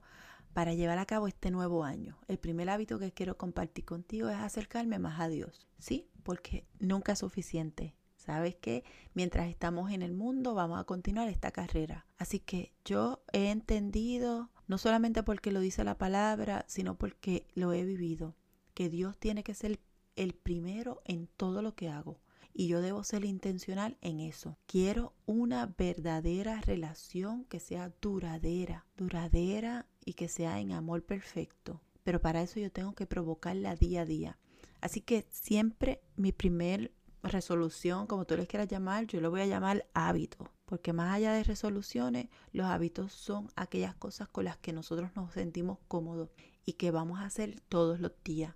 para 0.53 0.73
llevar 0.73 0.97
a 0.97 1.05
cabo 1.05 1.27
este 1.27 1.51
nuevo 1.51 1.83
año. 1.83 2.17
El 2.27 2.37
primer 2.37 2.69
hábito 2.69 2.99
que 2.99 3.11
quiero 3.11 3.37
compartir 3.37 3.85
contigo 3.85 4.29
es 4.29 4.35
acercarme 4.35 4.99
más 4.99 5.19
a 5.19 5.29
Dios, 5.29 5.67
¿sí? 5.79 6.09
Porque 6.23 6.65
nunca 6.79 7.13
es 7.13 7.19
suficiente. 7.19 7.95
Sabes 8.17 8.55
que 8.55 8.83
mientras 9.15 9.49
estamos 9.49 9.91
en 9.91 10.03
el 10.03 10.13
mundo 10.13 10.53
vamos 10.53 10.79
a 10.79 10.83
continuar 10.83 11.27
esta 11.27 11.51
carrera. 11.51 12.05
Así 12.17 12.39
que 12.39 12.71
yo 12.85 13.23
he 13.33 13.49
entendido, 13.49 14.51
no 14.67 14.77
solamente 14.77 15.23
porque 15.23 15.51
lo 15.51 15.59
dice 15.59 15.83
la 15.83 15.97
palabra, 15.97 16.63
sino 16.67 16.95
porque 16.95 17.47
lo 17.55 17.73
he 17.73 17.83
vivido, 17.83 18.35
que 18.73 18.89
Dios 18.89 19.17
tiene 19.17 19.43
que 19.43 19.53
ser 19.53 19.79
el 20.15 20.33
primero 20.33 21.01
en 21.05 21.27
todo 21.27 21.61
lo 21.61 21.75
que 21.75 21.89
hago. 21.89 22.19
Y 22.53 22.67
yo 22.67 22.81
debo 22.81 23.03
ser 23.03 23.23
intencional 23.23 23.97
en 24.01 24.19
eso. 24.19 24.57
Quiero 24.65 25.13
una 25.25 25.67
verdadera 25.67 26.59
relación 26.61 27.45
que 27.45 27.59
sea 27.59 27.93
duradera, 28.01 28.85
duradera 28.97 29.87
y 30.03 30.13
que 30.13 30.27
sea 30.27 30.59
en 30.59 30.73
amor 30.73 31.03
perfecto. 31.03 31.81
Pero 32.03 32.19
para 32.19 32.41
eso 32.41 32.59
yo 32.59 32.71
tengo 32.71 32.93
que 32.93 33.05
provocarla 33.05 33.75
día 33.75 34.01
a 34.01 34.05
día. 34.05 34.37
Así 34.81 35.01
que 35.01 35.27
siempre 35.29 36.01
mi 36.15 36.31
primer 36.31 36.91
resolución, 37.23 38.07
como 38.07 38.25
tú 38.25 38.35
les 38.35 38.47
quieras 38.47 38.67
llamar, 38.67 39.05
yo 39.05 39.21
lo 39.21 39.31
voy 39.31 39.41
a 39.41 39.45
llamar 39.45 39.87
hábito. 39.93 40.51
Porque 40.65 40.93
más 40.93 41.13
allá 41.13 41.33
de 41.33 41.43
resoluciones, 41.43 42.27
los 42.51 42.65
hábitos 42.65 43.13
son 43.13 43.49
aquellas 43.55 43.95
cosas 43.95 44.27
con 44.27 44.45
las 44.45 44.57
que 44.57 44.73
nosotros 44.73 45.11
nos 45.15 45.33
sentimos 45.33 45.79
cómodos 45.87 46.29
y 46.65 46.73
que 46.73 46.91
vamos 46.91 47.19
a 47.19 47.25
hacer 47.25 47.61
todos 47.69 47.99
los 47.99 48.11
días. 48.23 48.55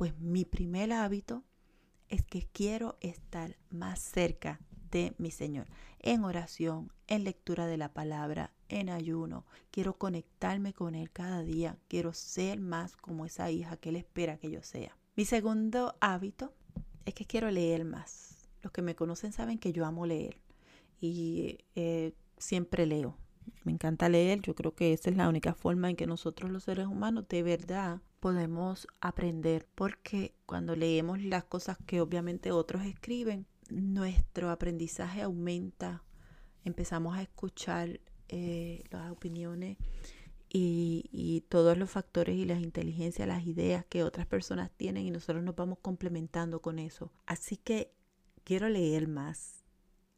Pues 0.00 0.18
mi 0.18 0.46
primer 0.46 0.94
hábito 0.94 1.44
es 2.08 2.24
que 2.24 2.48
quiero 2.54 2.96
estar 3.02 3.58
más 3.68 4.00
cerca 4.00 4.58
de 4.90 5.12
mi 5.18 5.30
Señor 5.30 5.66
en 5.98 6.24
oración, 6.24 6.90
en 7.06 7.22
lectura 7.22 7.66
de 7.66 7.76
la 7.76 7.92
palabra, 7.92 8.50
en 8.70 8.88
ayuno. 8.88 9.44
Quiero 9.70 9.98
conectarme 9.98 10.72
con 10.72 10.94
Él 10.94 11.10
cada 11.10 11.42
día. 11.42 11.76
Quiero 11.86 12.14
ser 12.14 12.60
más 12.60 12.96
como 12.96 13.26
esa 13.26 13.50
hija 13.50 13.76
que 13.76 13.90
Él 13.90 13.96
espera 13.96 14.38
que 14.38 14.50
yo 14.50 14.62
sea. 14.62 14.96
Mi 15.16 15.26
segundo 15.26 15.94
hábito 16.00 16.54
es 17.04 17.12
que 17.12 17.26
quiero 17.26 17.50
leer 17.50 17.84
más. 17.84 18.48
Los 18.62 18.72
que 18.72 18.80
me 18.80 18.94
conocen 18.94 19.34
saben 19.34 19.58
que 19.58 19.74
yo 19.74 19.84
amo 19.84 20.06
leer 20.06 20.40
y 20.98 21.58
eh, 21.74 22.14
siempre 22.38 22.86
leo. 22.86 23.18
Me 23.64 23.72
encanta 23.72 24.08
leer. 24.08 24.40
Yo 24.40 24.54
creo 24.54 24.74
que 24.74 24.92
esa 24.92 25.10
es 25.10 25.16
la 25.16 25.28
única 25.28 25.54
forma 25.54 25.90
en 25.90 25.96
que 25.96 26.06
nosotros 26.06 26.50
los 26.50 26.64
seres 26.64 26.86
humanos 26.86 27.26
de 27.28 27.42
verdad 27.42 28.00
podemos 28.20 28.86
aprender 29.00 29.66
porque 29.74 30.34
cuando 30.46 30.76
leemos 30.76 31.22
las 31.22 31.44
cosas 31.44 31.78
que 31.86 32.00
obviamente 32.00 32.52
otros 32.52 32.84
escriben, 32.84 33.46
nuestro 33.70 34.50
aprendizaje 34.50 35.22
aumenta, 35.22 36.02
empezamos 36.64 37.16
a 37.16 37.22
escuchar 37.22 38.00
eh, 38.28 38.82
las 38.90 39.10
opiniones 39.10 39.78
y, 40.52 41.08
y, 41.12 41.42
todos 41.42 41.78
los 41.78 41.90
factores 41.90 42.36
y 42.36 42.44
las 42.44 42.60
inteligencias, 42.60 43.26
las 43.28 43.46
ideas 43.46 43.84
que 43.84 44.02
otras 44.02 44.26
personas 44.26 44.70
tienen 44.76 45.06
y 45.06 45.10
nosotros 45.10 45.44
nos 45.44 45.54
vamos 45.54 45.78
complementando 45.80 46.60
con 46.60 46.80
eso. 46.80 47.12
Así 47.26 47.56
que 47.56 47.92
quiero 48.42 48.68
leer 48.68 49.06
más. 49.06 49.64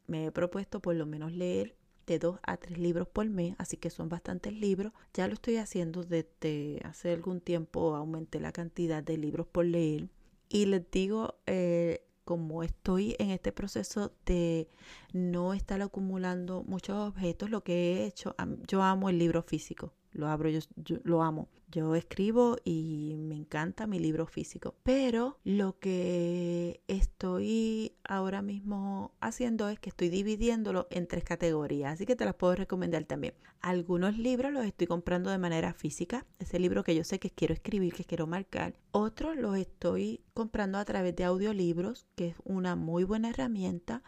Me 0.07 0.27
he 0.27 0.33
propuesto 0.33 0.81
por 0.81 0.95
lo 0.97 1.07
menos 1.07 1.33
leer 1.33 1.77
de 2.07 2.19
dos 2.19 2.39
a 2.43 2.57
tres 2.57 2.79
libros 2.79 3.09
por 3.09 3.29
mes, 3.29 3.55
así 3.59 3.77
que 3.77 3.91
son 3.91 4.09
bastantes 4.09 4.53
libros. 4.53 4.93
Ya 5.15 5.27
lo 5.29 5.35
estoy 5.35 5.57
haciendo 5.57 6.03
desde 6.05 6.81
hace 6.85 7.13
algún 7.13 7.41
tiempo, 7.41 7.95
aumenté 7.95 8.41
la 8.41 8.53
cantidad 8.53 9.03
de 9.03 9.17
libros 9.17 9.47
por 9.47 9.65
leer. 9.65 10.09
Y 10.49 10.67
les 10.67 10.91
digo, 10.91 11.37
eh, 11.47 12.05
como 12.25 12.63
estoy 12.63 13.17
en 13.19 13.31
este 13.31 13.53
proceso 13.53 14.13
de 14.27 14.69
no 15.13 15.55
estar 15.55 15.83
acumulando 15.83 16.63
muchos 16.65 16.97
objetos, 16.97 17.51
lo 17.51 17.65
que 17.65 17.75
he 17.75 18.07
hecho, 18.07 18.35
yo 18.67 18.83
amo 18.83 19.09
el 19.09 19.19
libro 19.19 19.43
físico 19.43 19.93
lo 20.13 20.29
abro, 20.29 20.49
yo, 20.49 20.61
lo 21.05 21.23
amo. 21.23 21.49
Yo 21.71 21.95
escribo 21.95 22.59
y 22.65 23.15
me 23.17 23.35
encanta 23.35 23.87
mi 23.87 23.99
libro 23.99 24.27
físico, 24.27 24.75
pero 24.83 25.39
lo 25.43 25.79
que 25.79 26.83
estoy 26.87 27.93
ahora 28.05 28.43
mismo 28.43 29.13
haciendo 29.21 29.71
es 29.71 29.81
que 29.81 29.89
estoy 29.89 30.11
dividiéndolo 30.11 30.87
en 30.91 31.07
tres 31.07 31.25
categorías, 31.25 31.95
así 31.95 32.05
que 32.05 32.15
te 32.15 32.27
las 32.27 32.35
puedo 32.35 32.55
recomendar 32.55 33.05
también. 33.05 33.33
Algunos 33.63 34.19
libros 34.19 34.53
los 34.53 34.67
estoy 34.67 34.87
comprando 34.87 35.31
de 35.31 35.39
manera 35.39 35.73
física, 35.73 36.27
ese 36.39 36.59
libro 36.59 36.85
que 36.85 36.95
yo 36.95 37.05
sé 37.05 37.19
que 37.19 37.31
quiero 37.31 37.55
escribir, 37.55 37.95
que 37.95 38.05
quiero 38.05 38.27
marcar. 38.27 38.75
Otros 38.91 39.37
los 39.37 39.57
estoy 39.57 40.21
comprando 40.35 40.77
a 40.77 40.85
través 40.85 41.17
de 41.17 41.25
audiolibros, 41.25 42.07
que 42.17 42.29
es 42.29 42.37
una 42.45 42.77
muy 42.77 43.05
buena 43.05 43.31
herramienta 43.31 44.03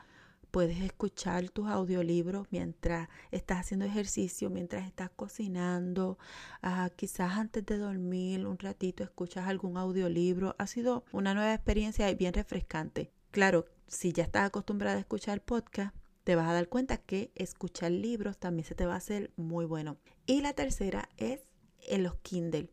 Puedes 0.54 0.82
escuchar 0.82 1.50
tus 1.50 1.66
audiolibros 1.66 2.46
mientras 2.52 3.08
estás 3.32 3.58
haciendo 3.58 3.86
ejercicio, 3.86 4.50
mientras 4.50 4.86
estás 4.86 5.10
cocinando, 5.10 6.16
ah, 6.62 6.90
quizás 6.94 7.32
antes 7.32 7.66
de 7.66 7.76
dormir 7.76 8.46
un 8.46 8.56
ratito 8.56 9.02
escuchas 9.02 9.48
algún 9.48 9.76
audiolibro. 9.76 10.54
Ha 10.60 10.68
sido 10.68 11.04
una 11.10 11.34
nueva 11.34 11.52
experiencia 11.54 12.08
y 12.08 12.14
bien 12.14 12.34
refrescante. 12.34 13.10
Claro, 13.32 13.66
si 13.88 14.12
ya 14.12 14.22
estás 14.22 14.46
acostumbrada 14.46 14.96
a 14.96 15.00
escuchar 15.00 15.42
podcast, 15.42 15.92
te 16.22 16.36
vas 16.36 16.48
a 16.48 16.52
dar 16.52 16.68
cuenta 16.68 16.98
que 16.98 17.32
escuchar 17.34 17.90
libros 17.90 18.38
también 18.38 18.64
se 18.64 18.76
te 18.76 18.86
va 18.86 18.94
a 18.94 18.98
hacer 18.98 19.32
muy 19.34 19.64
bueno. 19.64 19.96
Y 20.24 20.40
la 20.40 20.52
tercera 20.52 21.08
es 21.16 21.40
en 21.88 22.04
los 22.04 22.14
Kindle. 22.18 22.70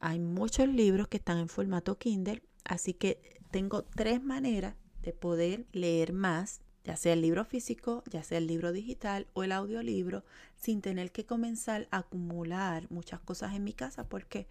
Hay 0.00 0.20
muchos 0.20 0.68
libros 0.68 1.08
que 1.08 1.18
están 1.18 1.36
en 1.36 1.50
formato 1.50 1.98
Kindle, 1.98 2.42
así 2.64 2.94
que 2.94 3.20
tengo 3.50 3.82
tres 3.84 4.22
maneras 4.22 4.74
de 5.02 5.12
poder 5.12 5.66
leer 5.72 6.14
más 6.14 6.62
ya 6.84 6.96
sea 6.96 7.14
el 7.14 7.22
libro 7.22 7.44
físico, 7.44 8.04
ya 8.10 8.22
sea 8.22 8.38
el 8.38 8.46
libro 8.46 8.72
digital 8.72 9.26
o 9.32 9.42
el 9.42 9.52
audiolibro, 9.52 10.22
sin 10.56 10.82
tener 10.82 11.10
que 11.12 11.24
comenzar 11.24 11.88
a 11.90 11.98
acumular 11.98 12.86
muchas 12.90 13.20
cosas 13.20 13.54
en 13.54 13.64
mi 13.64 13.72
casa, 13.72 14.08
porque 14.08 14.46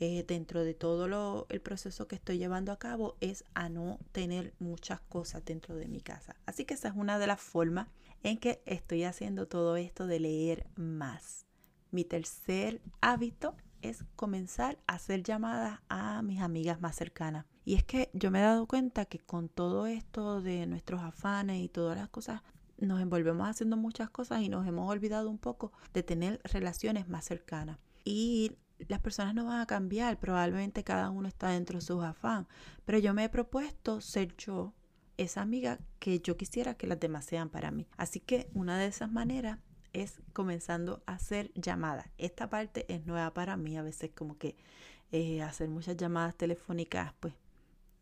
eh, 0.00 0.24
dentro 0.26 0.64
de 0.64 0.74
todo 0.74 1.46
el 1.48 1.60
proceso 1.60 2.06
que 2.06 2.16
estoy 2.16 2.38
llevando 2.38 2.72
a 2.72 2.78
cabo 2.78 3.16
es 3.20 3.44
a 3.54 3.68
no 3.68 3.98
tener 4.12 4.52
muchas 4.58 5.00
cosas 5.00 5.44
dentro 5.44 5.76
de 5.76 5.86
mi 5.86 6.00
casa. 6.00 6.36
Así 6.44 6.64
que 6.64 6.74
esa 6.74 6.88
es 6.88 6.94
una 6.96 7.18
de 7.18 7.28
las 7.28 7.40
formas 7.40 7.88
en 8.22 8.36
que 8.36 8.60
estoy 8.66 9.04
haciendo 9.04 9.46
todo 9.46 9.76
esto 9.76 10.06
de 10.06 10.20
leer 10.20 10.66
más. 10.74 11.46
Mi 11.92 12.04
tercer 12.04 12.82
hábito 13.00 13.54
es 13.88 14.04
comenzar 14.16 14.78
a 14.86 14.94
hacer 14.94 15.22
llamadas 15.22 15.80
a 15.88 16.22
mis 16.22 16.40
amigas 16.40 16.80
más 16.80 16.96
cercanas. 16.96 17.46
Y 17.64 17.74
es 17.74 17.84
que 17.84 18.10
yo 18.12 18.30
me 18.30 18.38
he 18.38 18.42
dado 18.42 18.66
cuenta 18.66 19.06
que 19.06 19.18
con 19.18 19.48
todo 19.48 19.86
esto 19.86 20.40
de 20.40 20.66
nuestros 20.66 21.02
afanes 21.02 21.62
y 21.62 21.68
todas 21.68 21.96
las 21.96 22.08
cosas, 22.08 22.42
nos 22.78 23.00
envolvemos 23.00 23.48
haciendo 23.48 23.76
muchas 23.76 24.10
cosas 24.10 24.42
y 24.42 24.48
nos 24.48 24.66
hemos 24.66 24.90
olvidado 24.90 25.30
un 25.30 25.38
poco 25.38 25.72
de 25.94 26.02
tener 26.02 26.40
relaciones 26.44 27.08
más 27.08 27.24
cercanas. 27.24 27.78
Y 28.04 28.52
las 28.88 29.00
personas 29.00 29.34
no 29.34 29.46
van 29.46 29.60
a 29.60 29.66
cambiar, 29.66 30.18
probablemente 30.18 30.84
cada 30.84 31.10
uno 31.10 31.28
está 31.28 31.48
dentro 31.48 31.78
de 31.78 31.84
sus 31.84 32.04
afán, 32.04 32.46
pero 32.84 32.98
yo 32.98 33.14
me 33.14 33.24
he 33.24 33.28
propuesto 33.28 34.00
ser 34.00 34.36
yo 34.36 34.74
esa 35.16 35.40
amiga 35.40 35.78
que 35.98 36.20
yo 36.20 36.36
quisiera 36.36 36.74
que 36.74 36.86
las 36.86 37.00
demás 37.00 37.24
sean 37.24 37.48
para 37.48 37.70
mí. 37.70 37.88
Así 37.96 38.20
que 38.20 38.50
una 38.52 38.78
de 38.78 38.86
esas 38.86 39.10
maneras 39.10 39.58
es 40.02 40.20
comenzando 40.32 41.02
a 41.06 41.14
hacer 41.14 41.52
llamadas. 41.54 42.06
Esta 42.18 42.50
parte 42.50 42.84
es 42.92 43.06
nueva 43.06 43.32
para 43.32 43.56
mí, 43.56 43.76
a 43.76 43.82
veces 43.82 44.10
como 44.14 44.36
que 44.38 44.56
eh, 45.12 45.42
hacer 45.42 45.68
muchas 45.68 45.96
llamadas 45.96 46.36
telefónicas, 46.36 47.14
pues 47.20 47.34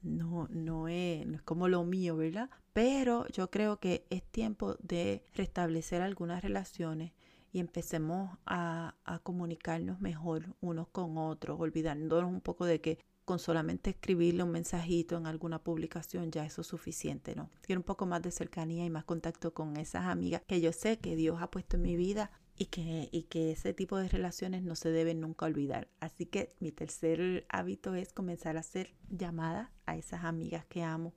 no, 0.03 0.49
no, 0.51 0.89
es, 0.89 1.27
es 1.27 1.43
como 1.43 1.69
lo 1.69 1.85
mío, 1.85 2.17
¿verdad? 2.17 2.51
Pero 2.73 3.27
yo 3.29 3.51
creo 3.51 3.79
que 3.79 4.05
es 4.11 4.23
tiempo 4.25 4.77
de 4.83 5.25
restablecer 5.35 6.03
algunas 6.03 6.43
relaciones 6.43 7.13
y 7.53 7.61
empecemos 7.61 8.37
a, 8.47 8.97
a 9.05 9.19
comunicarnos 9.21 10.01
mejor 10.01 10.55
unos 10.61 10.89
con 10.89 11.17
otros, 11.17 11.61
olvidándonos 11.61 12.31
un 12.31 12.41
poco 12.41 12.67
de 12.67 12.81
que 12.81 12.99
con 13.25 13.39
solamente 13.39 13.91
escribirle 13.91 14.43
un 14.43 14.51
mensajito 14.51 15.17
en 15.17 15.27
alguna 15.27 15.63
publicación 15.63 16.31
ya 16.31 16.45
eso 16.45 16.61
es 16.61 16.67
suficiente, 16.67 17.35
¿no? 17.35 17.51
Quiero 17.63 17.81
un 17.81 17.85
poco 17.85 18.07
más 18.07 18.23
de 18.23 18.31
cercanía 18.31 18.85
y 18.85 18.91
más 18.91 19.05
contacto 19.05 19.55
con 19.55 19.77
esas 19.77 20.05
amigas 20.07 20.43
que 20.47 20.61
yo 20.61 20.73
sé 20.73 20.99
que 20.99 21.17
Dios 21.17 21.41
ha 21.41 21.51
puesto 21.51 21.77
en 21.77 21.83
mi 21.83 21.97
vida 21.97 22.31
y 22.57 22.67
que, 22.67 23.09
y 23.11 23.23
que 23.25 23.53
ese 23.53 23.73
tipo 23.73 23.99
de 23.99 24.09
relaciones 24.09 24.63
no 24.63 24.77
se 24.77 24.91
deben 24.91 25.21
nunca 25.21 25.47
olvidar. 25.47 25.89
Así 26.01 26.27
que 26.27 26.55
mi 26.61 26.71
tercer 26.71 27.47
hábito 27.49 27.95
es 27.95 28.13
comenzar 28.13 28.57
a 28.57 28.61
hacer 28.61 28.95
llamadas 29.09 29.71
a 29.87 29.97
esas 29.97 30.25
amigas 30.25 30.65
que 30.67 30.83
amo 30.83 31.15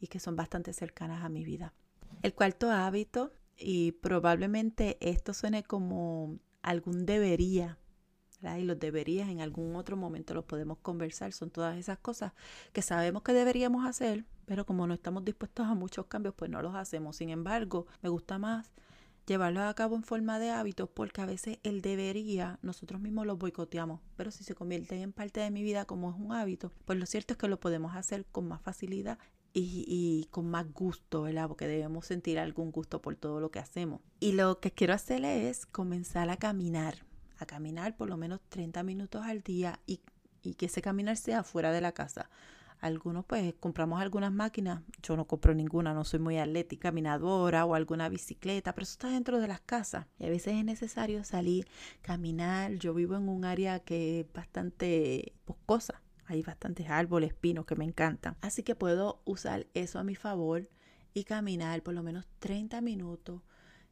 y 0.00 0.08
que 0.08 0.18
son 0.18 0.34
bastante 0.34 0.72
cercanas 0.72 1.22
a 1.22 1.28
mi 1.28 1.44
vida. 1.44 1.72
El 2.22 2.34
cuarto 2.34 2.70
hábito, 2.70 3.32
y 3.56 3.92
probablemente 3.92 4.98
esto 5.00 5.34
suene 5.34 5.62
como 5.62 6.38
algún 6.62 7.06
debería, 7.06 7.78
y 8.58 8.64
los 8.64 8.78
deberías 8.78 9.28
en 9.28 9.40
algún 9.40 9.76
otro 9.76 9.96
momento 9.96 10.34
los 10.34 10.44
podemos 10.44 10.78
conversar. 10.78 11.32
Son 11.32 11.50
todas 11.50 11.76
esas 11.78 11.98
cosas 11.98 12.32
que 12.72 12.82
sabemos 12.82 13.22
que 13.22 13.32
deberíamos 13.32 13.86
hacer, 13.86 14.24
pero 14.46 14.66
como 14.66 14.86
no 14.86 14.94
estamos 14.94 15.24
dispuestos 15.24 15.66
a 15.66 15.74
muchos 15.74 16.06
cambios, 16.06 16.34
pues 16.34 16.50
no 16.50 16.60
los 16.62 16.74
hacemos. 16.74 17.16
Sin 17.16 17.30
embargo, 17.30 17.86
me 18.02 18.08
gusta 18.08 18.38
más 18.38 18.72
llevarlos 19.26 19.62
a 19.62 19.74
cabo 19.74 19.94
en 19.94 20.02
forma 20.02 20.38
de 20.38 20.50
hábitos 20.50 20.88
porque 20.88 21.20
a 21.20 21.26
veces 21.26 21.58
el 21.62 21.80
debería 21.80 22.58
nosotros 22.62 23.00
mismos 23.00 23.26
los 23.26 23.38
boicoteamos, 23.38 24.00
pero 24.16 24.30
si 24.32 24.42
se 24.42 24.54
convierte 24.54 25.00
en 25.00 25.12
parte 25.12 25.40
de 25.40 25.50
mi 25.50 25.62
vida 25.62 25.84
como 25.84 26.10
es 26.10 26.16
un 26.16 26.32
hábito, 26.32 26.72
pues 26.84 26.98
lo 26.98 27.06
cierto 27.06 27.34
es 27.34 27.38
que 27.38 27.48
lo 27.48 27.60
podemos 27.60 27.94
hacer 27.94 28.26
con 28.26 28.48
más 28.48 28.60
facilidad 28.60 29.18
y, 29.54 29.84
y, 29.86 30.28
con 30.30 30.50
más 30.50 30.72
gusto, 30.72 31.22
¿verdad? 31.22 31.46
Porque 31.46 31.66
debemos 31.66 32.06
sentir 32.06 32.38
algún 32.38 32.72
gusto 32.72 33.02
por 33.02 33.16
todo 33.16 33.38
lo 33.38 33.50
que 33.50 33.58
hacemos. 33.58 34.00
Y 34.18 34.32
lo 34.32 34.60
que 34.60 34.70
quiero 34.70 34.94
hacer 34.94 35.22
es 35.26 35.66
comenzar 35.66 36.30
a 36.30 36.38
caminar 36.38 37.04
a 37.42 37.46
caminar 37.46 37.96
por 37.96 38.08
lo 38.08 38.16
menos 38.16 38.40
30 38.48 38.82
minutos 38.82 39.24
al 39.24 39.42
día 39.42 39.80
y, 39.86 40.00
que 40.54 40.66
ese 40.66 40.82
caminar 40.82 41.16
sea 41.16 41.44
fuera 41.44 41.70
de 41.70 41.80
la 41.80 41.92
casa. 41.92 42.28
Algunos 42.80 43.24
pues 43.24 43.54
compramos 43.60 44.02
algunas 44.02 44.32
máquinas, 44.32 44.82
yo 45.02 45.16
no 45.16 45.26
compro 45.26 45.54
ninguna, 45.54 45.94
no 45.94 46.04
soy 46.04 46.18
muy 46.18 46.38
atlética, 46.38 46.88
caminadora 46.88 47.64
o 47.64 47.76
alguna 47.76 48.08
bicicleta, 48.08 48.74
pero 48.74 48.82
eso 48.82 48.92
está 48.92 49.08
dentro 49.08 49.38
de 49.38 49.46
las 49.46 49.60
casas. 49.60 50.06
Y 50.18 50.26
a 50.26 50.30
veces 50.30 50.54
es 50.54 50.64
necesario 50.64 51.22
salir, 51.22 51.68
caminar. 52.00 52.72
Yo 52.72 52.92
vivo 52.92 53.14
en 53.14 53.28
un 53.28 53.44
área 53.44 53.78
que 53.78 54.20
es 54.20 54.32
bastante 54.32 55.32
boscosa, 55.46 56.02
hay 56.26 56.42
bastantes 56.42 56.90
árboles, 56.90 57.34
pinos 57.34 57.66
que 57.66 57.76
me 57.76 57.84
encantan. 57.84 58.36
Así 58.40 58.64
que 58.64 58.74
puedo 58.74 59.22
usar 59.24 59.68
eso 59.74 60.00
a 60.00 60.04
mi 60.04 60.16
favor 60.16 60.68
y 61.14 61.22
caminar 61.22 61.82
por 61.82 61.94
lo 61.94 62.02
menos 62.02 62.26
30 62.40 62.80
minutos 62.80 63.42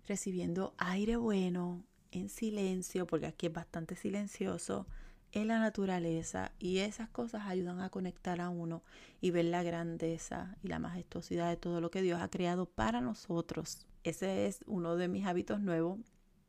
recibiendo 0.06 0.74
aire 0.78 1.16
bueno, 1.16 1.84
en 2.12 2.28
silencio, 2.28 3.06
porque 3.06 3.26
aquí 3.26 3.46
es 3.46 3.52
bastante 3.52 3.96
silencioso, 3.96 4.86
en 5.32 5.48
la 5.48 5.60
naturaleza 5.60 6.52
y 6.58 6.78
esas 6.78 7.08
cosas 7.08 7.42
ayudan 7.46 7.80
a 7.80 7.90
conectar 7.90 8.40
a 8.40 8.48
uno 8.48 8.82
y 9.20 9.30
ver 9.30 9.44
la 9.44 9.62
grandeza 9.62 10.56
y 10.62 10.68
la 10.68 10.78
majestuosidad 10.78 11.48
de 11.48 11.56
todo 11.56 11.80
lo 11.80 11.90
que 11.90 12.02
Dios 12.02 12.20
ha 12.20 12.28
creado 12.28 12.66
para 12.66 13.00
nosotros. 13.00 13.86
Ese 14.02 14.46
es 14.46 14.64
uno 14.66 14.96
de 14.96 15.08
mis 15.08 15.26
hábitos 15.26 15.60
nuevos. 15.60 16.00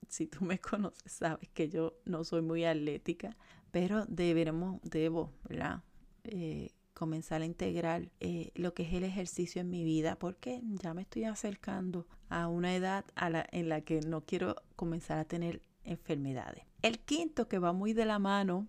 Si 0.10 0.28
tú 0.28 0.44
me 0.44 0.60
conoces, 0.60 1.12
sabes 1.12 1.50
que 1.50 1.70
yo 1.70 1.94
no 2.06 2.24
soy 2.24 2.42
muy 2.42 2.66
atlética, 2.66 3.38
pero 3.72 4.06
deberemos, 4.08 4.82
debo, 4.84 5.32
¿verdad? 5.48 5.84
Eh, 6.24 6.72
comenzar 6.94 7.42
a 7.42 7.46
integrar 7.46 8.10
eh, 8.20 8.52
lo 8.56 8.74
que 8.74 8.84
es 8.84 8.94
el 8.94 9.04
ejercicio 9.04 9.62
en 9.62 9.70
mi 9.70 9.84
vida 9.84 10.18
porque 10.18 10.62
ya 10.64 10.94
me 10.94 11.02
estoy 11.04 11.24
acercando 11.24 12.06
a 12.32 12.48
una 12.48 12.76
edad 12.76 13.06
a 13.16 13.30
la, 13.30 13.46
en 13.52 13.70
la 13.70 13.82
que 13.82 14.00
no 14.02 14.22
quiero 14.26 14.56
comenzar 14.76 15.20
a 15.20 15.26
tener 15.26 15.62
enfermedades. 15.84 16.64
El 16.82 17.00
quinto 17.00 17.48
que 17.48 17.60
va 17.60 17.74
muy 17.74 17.94
de 17.94 18.06
la 18.06 18.20
mano 18.20 18.68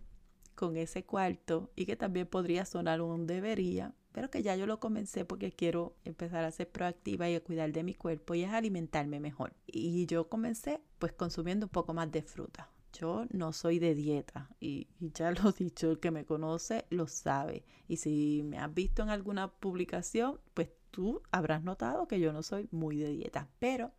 con 0.55 0.77
ese 0.77 1.05
cuarto 1.05 1.71
y 1.77 1.87
que 1.87 1.97
también 1.97 2.27
podría 2.27 2.65
sonar 2.65 3.01
un 3.01 3.27
debería, 3.27 3.95
pero 4.11 4.31
que 4.31 4.43
ya 4.43 4.57
yo 4.57 4.67
lo 4.67 4.81
comencé 4.81 5.25
porque 5.25 5.53
quiero 5.53 5.97
empezar 6.05 6.45
a 6.45 6.51
ser 6.51 6.71
proactiva 6.71 7.31
y 7.31 7.37
a 7.37 7.43
cuidar 7.43 7.73
de 7.73 7.85
mi 7.85 7.95
cuerpo 7.95 8.35
y 8.35 8.43
es 8.43 8.51
alimentarme 8.51 9.21
mejor. 9.21 9.55
Y 9.67 10.05
yo 10.07 10.29
comencé 10.29 10.81
pues 10.99 11.13
consumiendo 11.13 11.67
un 11.67 11.71
poco 11.71 11.95
más 11.95 12.11
de 12.11 12.23
fruta. 12.23 12.69
Yo 12.93 13.25
no 13.31 13.53
soy 13.55 13.79
de 13.79 13.95
dieta 13.95 14.51
y, 14.61 14.89
ya 15.01 15.31
lo 15.31 15.51
he 15.51 15.53
dicho, 15.65 15.91
el 15.91 16.01
que 16.01 16.11
me 16.11 16.27
conoce 16.27 16.85
lo 16.91 17.07
sabe. 17.07 17.65
Y 17.89 17.97
si 17.97 18.43
me 18.45 18.59
has 18.59 18.75
visto 18.75 19.03
en 19.03 19.09
alguna 19.09 19.51
publicación, 19.51 20.41
pues 20.53 20.69
tú 20.93 21.21
habrás 21.33 21.65
notado 21.65 22.07
que 22.07 22.21
yo 22.21 22.33
no 22.33 22.45
soy 22.45 22.69
muy 22.71 22.97
de 22.97 23.09
dieta. 23.09 23.49
Pero 23.59 23.91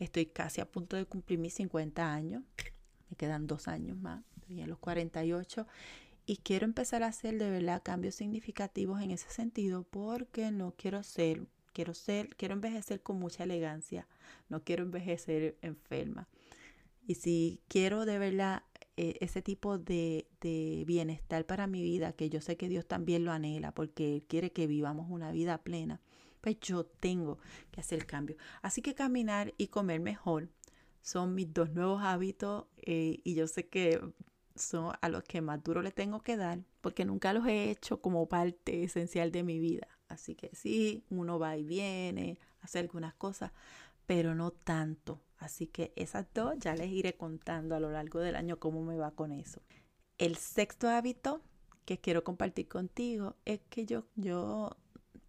estoy 0.00 0.26
casi 0.26 0.60
a 0.60 0.68
punto 0.68 0.96
de 0.96 1.06
cumplir 1.06 1.38
mis 1.38 1.54
50 1.54 2.12
años. 2.12 2.42
Me 3.08 3.16
quedan 3.16 3.46
dos 3.46 3.68
años 3.68 3.96
más, 3.96 4.24
estoy 4.36 4.62
en 4.62 4.68
los 4.68 4.78
48. 4.78 5.68
Y 6.26 6.38
quiero 6.38 6.64
empezar 6.64 7.02
a 7.02 7.08
hacer 7.08 7.38
de 7.38 7.50
verdad 7.50 7.82
cambios 7.84 8.16
significativos 8.16 9.00
en 9.00 9.10
ese 9.10 9.28
sentido 9.30 9.84
porque 9.84 10.50
no 10.50 10.74
quiero 10.76 11.02
ser, 11.02 11.46
quiero 11.72 11.94
ser, 11.94 12.34
quiero 12.36 12.54
envejecer 12.54 13.02
con 13.02 13.18
mucha 13.18 13.44
elegancia, 13.44 14.08
no 14.48 14.62
quiero 14.62 14.82
envejecer 14.84 15.58
enferma. 15.62 16.28
Y 17.06 17.16
si 17.16 17.60
quiero 17.68 18.06
de 18.06 18.18
verdad 18.18 18.62
eh, 18.96 19.16
ese 19.20 19.42
tipo 19.42 19.78
de, 19.78 20.28
de, 20.40 20.84
bienestar 20.86 21.44
para 21.46 21.66
mi 21.66 21.82
vida, 21.82 22.12
que 22.12 22.30
yo 22.30 22.40
sé 22.40 22.56
que 22.56 22.68
Dios 22.68 22.86
también 22.86 23.24
lo 23.24 23.32
anhela, 23.32 23.72
porque 23.72 24.16
Él 24.16 24.22
quiere 24.22 24.52
que 24.52 24.66
vivamos 24.66 25.06
una 25.10 25.32
vida 25.32 25.58
plena, 25.58 26.00
pues 26.42 26.60
yo 26.60 26.84
tengo 26.84 27.38
que 27.70 27.80
hacer 27.80 28.00
el 28.00 28.06
cambio. 28.06 28.36
Así 28.60 28.82
que 28.82 28.94
caminar 28.94 29.54
y 29.56 29.68
comer 29.68 30.00
mejor 30.00 30.50
son 31.00 31.34
mis 31.34 31.52
dos 31.54 31.70
nuevos 31.70 32.02
hábitos 32.02 32.66
eh, 32.76 33.20
y 33.24 33.34
yo 33.34 33.46
sé 33.46 33.68
que 33.68 34.00
son 34.54 34.92
a 35.00 35.08
los 35.08 35.24
que 35.24 35.40
más 35.40 35.62
duro 35.62 35.80
le 35.80 35.92
tengo 35.92 36.20
que 36.20 36.36
dar, 36.36 36.58
porque 36.82 37.06
nunca 37.06 37.32
los 37.32 37.46
he 37.46 37.70
hecho 37.70 38.02
como 38.02 38.28
parte 38.28 38.84
esencial 38.84 39.32
de 39.32 39.44
mi 39.44 39.58
vida. 39.58 39.88
Así 40.08 40.34
que 40.34 40.50
sí, 40.52 41.04
uno 41.08 41.38
va 41.38 41.56
y 41.56 41.64
viene, 41.64 42.38
hace 42.60 42.80
algunas 42.80 43.14
cosas, 43.14 43.52
pero 44.06 44.34
no 44.34 44.50
tanto. 44.50 45.22
Así 45.38 45.66
que 45.68 45.92
esas 45.96 46.26
dos 46.34 46.54
ya 46.58 46.74
les 46.76 46.90
iré 46.90 47.16
contando 47.16 47.74
a 47.74 47.80
lo 47.80 47.90
largo 47.90 48.20
del 48.20 48.36
año 48.36 48.58
cómo 48.58 48.84
me 48.84 48.96
va 48.96 49.12
con 49.12 49.32
eso. 49.32 49.62
El 50.18 50.36
sexto 50.36 50.88
hábito 50.88 51.40
que 51.84 51.98
quiero 51.98 52.22
compartir 52.22 52.68
contigo 52.68 53.36
es 53.44 53.60
que 53.70 53.86
yo, 53.86 54.04
yo 54.16 54.76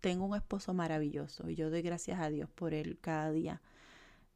tengo 0.03 0.25
un 0.25 0.35
esposo 0.35 0.73
maravilloso 0.73 1.49
y 1.49 1.55
yo 1.55 1.69
doy 1.69 1.81
gracias 1.81 2.19
a 2.19 2.29
Dios 2.29 2.49
por 2.49 2.73
él 2.73 2.97
cada 2.99 3.31
día. 3.31 3.61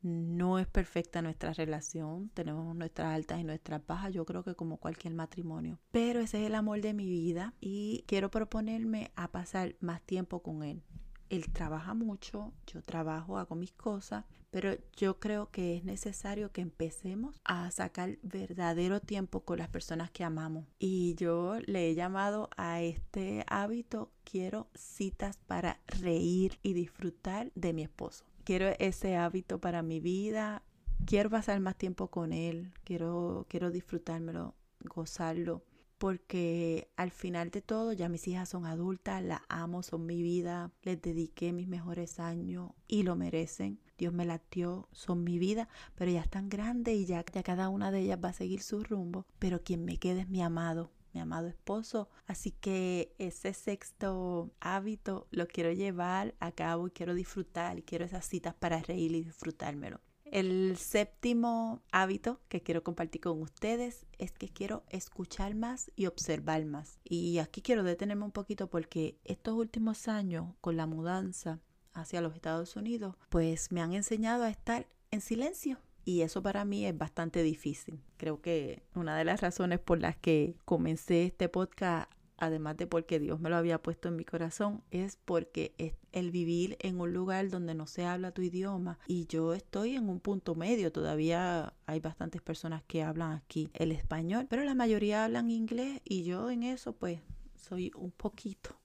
No 0.02 0.60
es 0.60 0.68
perfecta 0.68 1.22
nuestra 1.22 1.52
relación, 1.52 2.30
tenemos 2.30 2.74
nuestras 2.74 3.14
altas 3.14 3.42
y 3.42 3.44
nuestras 3.44 3.86
bajas, 3.86 4.14
yo 4.14 4.24
creo 4.24 4.44
que 4.44 4.56
como 4.56 4.78
cualquier 4.78 5.14
matrimonio, 5.14 5.78
pero 5.92 6.22
ese 6.22 6.40
es 6.40 6.48
el 6.48 6.56
amor 6.56 6.80
de 6.80 6.94
mi 6.94 7.10
vida 7.10 7.54
y 7.60 8.06
quiero 8.08 8.32
proponerme 8.32 9.12
a 9.18 9.30
pasar 9.30 9.76
más 9.82 10.02
tiempo 10.04 10.42
con 10.42 10.64
él 10.64 10.82
él 11.30 11.52
trabaja 11.52 11.94
mucho, 11.94 12.54
yo 12.68 12.82
trabajo, 12.82 13.38
hago 13.38 13.56
mis 13.56 13.74
cosas, 13.74 14.26
pero 14.50 14.76
yo 14.96 15.20
creo 15.20 15.52
que 15.52 15.78
es 15.78 15.84
necesario 15.84 16.52
que 16.52 16.62
empecemos 16.62 17.36
a 17.44 17.70
sacar 17.72 18.18
verdadero 18.24 19.00
tiempo 19.00 19.42
con 19.42 19.60
las 19.60 19.68
personas 19.70 20.10
que 20.12 20.24
amamos. 20.24 20.66
Y 20.80 21.16
yo 21.16 21.60
le 21.66 21.90
he 21.90 21.96
llamado 21.96 22.50
a 22.58 22.82
este 22.82 23.44
hábito, 23.48 24.12
quiero 24.24 24.68
citas 24.74 25.38
para 25.48 25.80
reír 25.88 26.58
y 26.64 26.74
disfrutar 26.74 27.52
de 27.56 27.74
mi 27.74 27.84
esposo. 27.84 28.26
Quiero 28.44 28.68
ese 28.80 29.18
hábito 29.18 29.60
para 29.60 29.82
mi 29.82 30.00
vida, 30.00 30.64
quiero 31.06 31.30
pasar 31.30 31.60
más 31.60 31.76
tiempo 31.76 32.08
con 32.08 32.32
él, 32.32 32.72
quiero, 32.84 33.46
quiero 33.50 33.72
disfrutármelo, 33.72 34.56
gozarlo 34.86 35.64
porque 35.98 36.90
al 36.96 37.12
final 37.12 37.50
de 37.50 37.62
todo 37.62 37.94
ya 37.94 38.10
mis 38.10 38.28
hijas 38.28 38.50
son 38.50 38.66
adultas, 38.66 39.24
las 39.24 39.42
amo, 39.50 39.84
son 39.84 40.06
mi 40.06 40.22
vida, 40.22 40.72
les 40.84 41.02
dediqué 41.02 41.54
mis 41.54 41.68
mejores 41.68 42.20
años 42.20 42.72
y 42.88 43.04
lo 43.04 43.16
merecen. 43.16 43.80
Dios 43.98 44.14
me 44.14 44.26
latió, 44.26 44.88
son 44.92 45.24
mi 45.24 45.40
vida, 45.40 45.70
pero 45.96 46.12
ya 46.12 46.22
están 46.22 46.50
grandes 46.50 46.96
y 46.96 47.06
ya, 47.06 47.26
ya 47.34 47.44
cada 47.44 47.70
una 47.70 47.92
de 47.92 48.02
ellas 48.02 48.20
va 48.24 48.30
a 48.30 48.34
seguir 48.34 48.62
su 48.62 48.84
rumbo, 48.84 49.26
pero 49.40 49.64
quien 49.64 49.86
me 49.86 49.98
quede 49.98 50.22
es 50.22 50.30
mi 50.30 50.42
amado, 50.42 50.92
mi 51.14 51.20
amado 51.20 51.48
esposo. 51.48 52.10
Así 52.28 52.52
que 52.52 53.16
ese 53.18 53.54
sexto 53.54 54.52
hábito 54.60 55.28
lo 55.32 55.48
quiero 55.48 55.72
llevar 55.72 56.36
a 56.40 56.52
cabo 56.52 56.88
y 56.88 56.92
quiero 56.92 57.16
disfrutar 57.16 57.84
quiero 57.84 58.06
esas 58.06 58.26
citas 58.26 58.54
para 58.54 58.82
reír 58.82 59.14
y 59.16 59.24
disfrutármelo. 59.24 60.00
El 60.32 60.78
séptimo 60.78 61.82
hábito 61.92 62.40
que 62.50 62.62
quiero 62.62 62.84
compartir 62.84 63.22
con 63.22 63.42
ustedes 63.42 64.06
es 64.18 64.32
que 64.32 64.50
quiero 64.50 64.84
escuchar 64.90 65.56
más 65.56 65.92
y 65.96 66.06
observar 66.06 66.66
más. 66.66 67.00
Y 67.04 67.38
aquí 67.40 67.62
quiero 67.62 67.84
detenerme 67.84 68.26
un 68.26 68.32
poquito 68.32 68.70
porque 68.70 69.18
estos 69.24 69.54
últimos 69.54 70.08
años 70.08 70.54
con 70.62 70.78
la 70.78 70.86
mudanza 70.86 71.60
hacia 71.94 72.22
los 72.22 72.36
Estados 72.36 72.76
Unidos, 72.76 73.16
pues 73.30 73.72
me 73.72 73.82
han 73.82 73.94
enseñado 73.94 74.44
a 74.44 74.50
estar 74.50 74.88
en 75.12 75.22
silencio. 75.22 75.80
Y 76.06 76.22
eso 76.22 76.42
para 76.42 76.64
mí 76.64 76.86
es 76.86 76.98
bastante 76.98 77.44
difícil. 77.44 78.00
Creo 78.16 78.42
que 78.42 78.84
una 78.96 79.18
de 79.18 79.26
las 79.26 79.42
razones 79.42 79.80
por 79.80 80.00
las 80.00 80.16
que 80.16 80.56
comencé 80.64 81.26
este 81.26 81.50
podcast 81.50 82.10
además 82.38 82.78
de 82.78 82.88
porque 82.88 83.20
Dios 83.20 83.40
me 83.40 83.50
lo 83.50 83.56
había 83.56 83.82
puesto 83.82 84.08
en 84.08 84.16
mi 84.16 84.26
corazón, 84.26 84.84
es 84.92 85.18
porque 85.18 85.74
es 85.78 85.94
el 86.12 86.32
vivir 86.32 86.78
en 86.80 87.00
un 87.00 87.14
lugar 87.14 87.50
donde 87.50 87.74
no 87.74 87.88
se 87.88 88.06
habla 88.06 88.32
tu 88.32 88.42
idioma 88.42 89.00
y 89.08 89.26
yo 89.28 89.54
estoy 89.54 89.96
en 89.96 90.10
un 90.10 90.20
punto 90.20 90.56
medio, 90.56 90.92
todavía 90.92 91.74
hay 91.86 92.00
bastantes 92.00 92.42
personas 92.42 92.84
que 92.84 93.04
hablan 93.04 93.34
aquí 93.34 93.70
el 93.74 93.92
español, 93.92 94.48
pero 94.50 94.64
la 94.64 94.76
mayoría 94.76 95.26
hablan 95.26 95.50
inglés 95.50 96.02
y 96.04 96.24
yo 96.24 96.50
en 96.50 96.64
eso 96.64 96.94
pues 96.94 97.20
soy 97.56 97.92
un 97.96 98.12
poquito, 98.12 98.76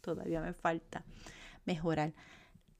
todavía 0.00 0.40
me 0.40 0.52
falta 0.52 1.04
mejorar. 1.64 2.14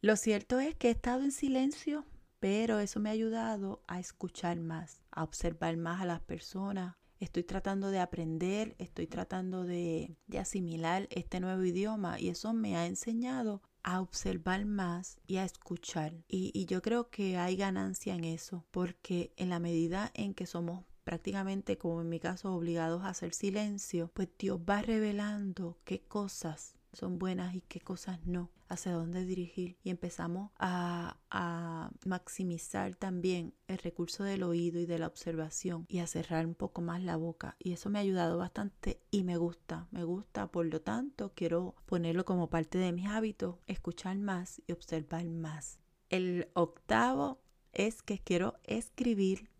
Lo 0.01 0.16
cierto 0.16 0.59
es 0.59 0.75
que 0.75 0.88
he 0.88 0.90
estado 0.90 1.23
en 1.23 1.31
silencio, 1.31 2.05
pero 2.40 2.81
eso 2.81 2.99
me 2.99 3.09
ha 3.09 3.12
ayudado 3.12 3.83
a 3.87 4.01
escuchar 4.01 4.59
más, 4.59 5.01
a 5.12 5.23
observar 5.23 5.77
más 5.77 6.01
a 6.01 6.07
las 6.07 6.21
personas, 6.21 6.97
estoy 7.24 7.44
tratando 7.44 7.90
de 7.90 8.00
aprender, 8.00 8.74
estoy 8.78 9.06
tratando 9.06 9.64
de, 9.64 10.16
asimilar 10.38 11.06
este 11.11 11.40
nuevo 11.40 11.64
idioma 11.64 12.18
y 12.18 12.28
eso 12.28 12.52
me 12.52 12.76
ha 12.76 12.87
enseñado 12.87 13.62
a 13.85 14.00
observar 14.00 14.64
más 14.64 15.18
y 15.26 15.37
a 15.37 15.44
escuchar. 15.44 16.14
Y, 16.28 16.50
y, 16.54 16.66
yo 16.66 16.82
creo 16.82 17.11
que 17.11 17.37
hay 17.37 17.56
ganancia 17.56 18.14
en 18.14 18.24
eso, 18.24 18.64
porque 18.70 19.32
en 19.37 19.50
la 19.50 19.61
medida 19.61 20.11
en 20.14 20.35
que 20.35 20.46
somos 20.46 20.85
prácticamente 21.04 21.78
como 21.78 22.00
en 22.00 22.08
mi 22.08 22.20
caso 22.20 22.54
obligados 22.54 23.02
a 23.02 23.08
hacer 23.11 23.35
silencio, 23.35 24.11
pues 24.14 24.28
Dios 24.38 24.61
va 24.68 24.82
revelando 24.82 25.78
qué 25.85 26.02
cosas 26.02 26.76
son 26.92 27.18
buenas 27.18 27.54
y 27.54 27.62
qué 27.62 27.80
cosas 27.80 28.18
no, 28.26 28.50
hacia 28.68 28.92
dónde 28.92 29.24
dirigir 29.24 29.78
y 29.82 29.90
empezamos 29.90 30.50
a, 30.58 31.18
a, 31.30 31.82
maximizar 32.06 32.94
también 32.94 33.54
el 33.66 33.78
recurso 33.78 34.24
del 34.24 34.42
oído 34.42 34.80
y 34.80 34.86
de 34.86 34.98
la 34.98 35.06
observación 35.06 35.86
y 35.88 35.98
a 35.98 36.06
cerrar 36.06 36.46
un 36.46 36.54
poco 36.54 36.80
más 36.80 37.02
la 37.02 37.16
boca 37.16 37.56
y 37.58 37.72
eso 37.72 37.90
me 37.90 37.98
ha 37.98 38.02
ayudado 38.02 38.38
bastante 38.38 39.00
y 39.10 39.24
me 39.24 39.36
gusta, 39.36 39.86
me 39.90 40.04
gusta, 40.04 40.46
por 40.48 40.66
lo 40.66 40.80
tanto 40.80 41.32
quiero 41.34 41.74
ponerlo 41.86 42.24
como 42.24 42.50
parte 42.50 42.78
de 42.78 42.92
mis 42.92 43.08
hábitos, 43.08 43.56
escuchar 43.66 44.16
más 44.18 44.62
y 44.66 44.72
observar 44.72 45.24
más. 45.24 45.78
El 46.08 46.48
octavo 46.54 47.40
es 47.72 48.02
que 48.02 48.18
quiero 48.18 48.54
escribir 48.64 49.50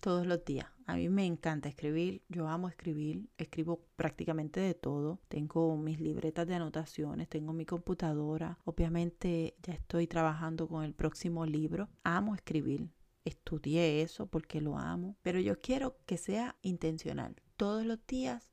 todos 0.00 0.26
los 0.26 0.44
días. 0.44 0.66
A 0.90 0.96
mí 0.96 1.08
me 1.08 1.24
encanta 1.24 1.68
escribir, 1.68 2.24
yo 2.28 2.48
amo 2.48 2.68
escribir, 2.68 3.28
escribo 3.38 3.86
prácticamente 3.94 4.58
de 4.58 4.74
todo. 4.74 5.20
Tengo 5.28 5.76
mis 5.76 6.00
libretas 6.00 6.48
de 6.48 6.56
anotaciones, 6.56 7.28
tengo 7.28 7.52
mi 7.52 7.64
computadora. 7.64 8.58
Obviamente 8.64 9.54
ya 9.62 9.72
estoy 9.72 10.08
trabajando 10.08 10.66
con 10.66 10.82
el 10.82 10.92
próximo 10.92 11.46
libro. 11.46 11.88
Amo 12.02 12.34
escribir. 12.34 12.90
Estudié 13.24 14.02
eso 14.02 14.26
porque 14.26 14.60
lo 14.60 14.78
amo, 14.78 15.16
pero 15.22 15.38
yo 15.38 15.60
quiero 15.60 15.96
que 16.06 16.18
sea 16.18 16.56
intencional. 16.60 17.36
Todos 17.56 17.86
los 17.86 18.04
días 18.08 18.50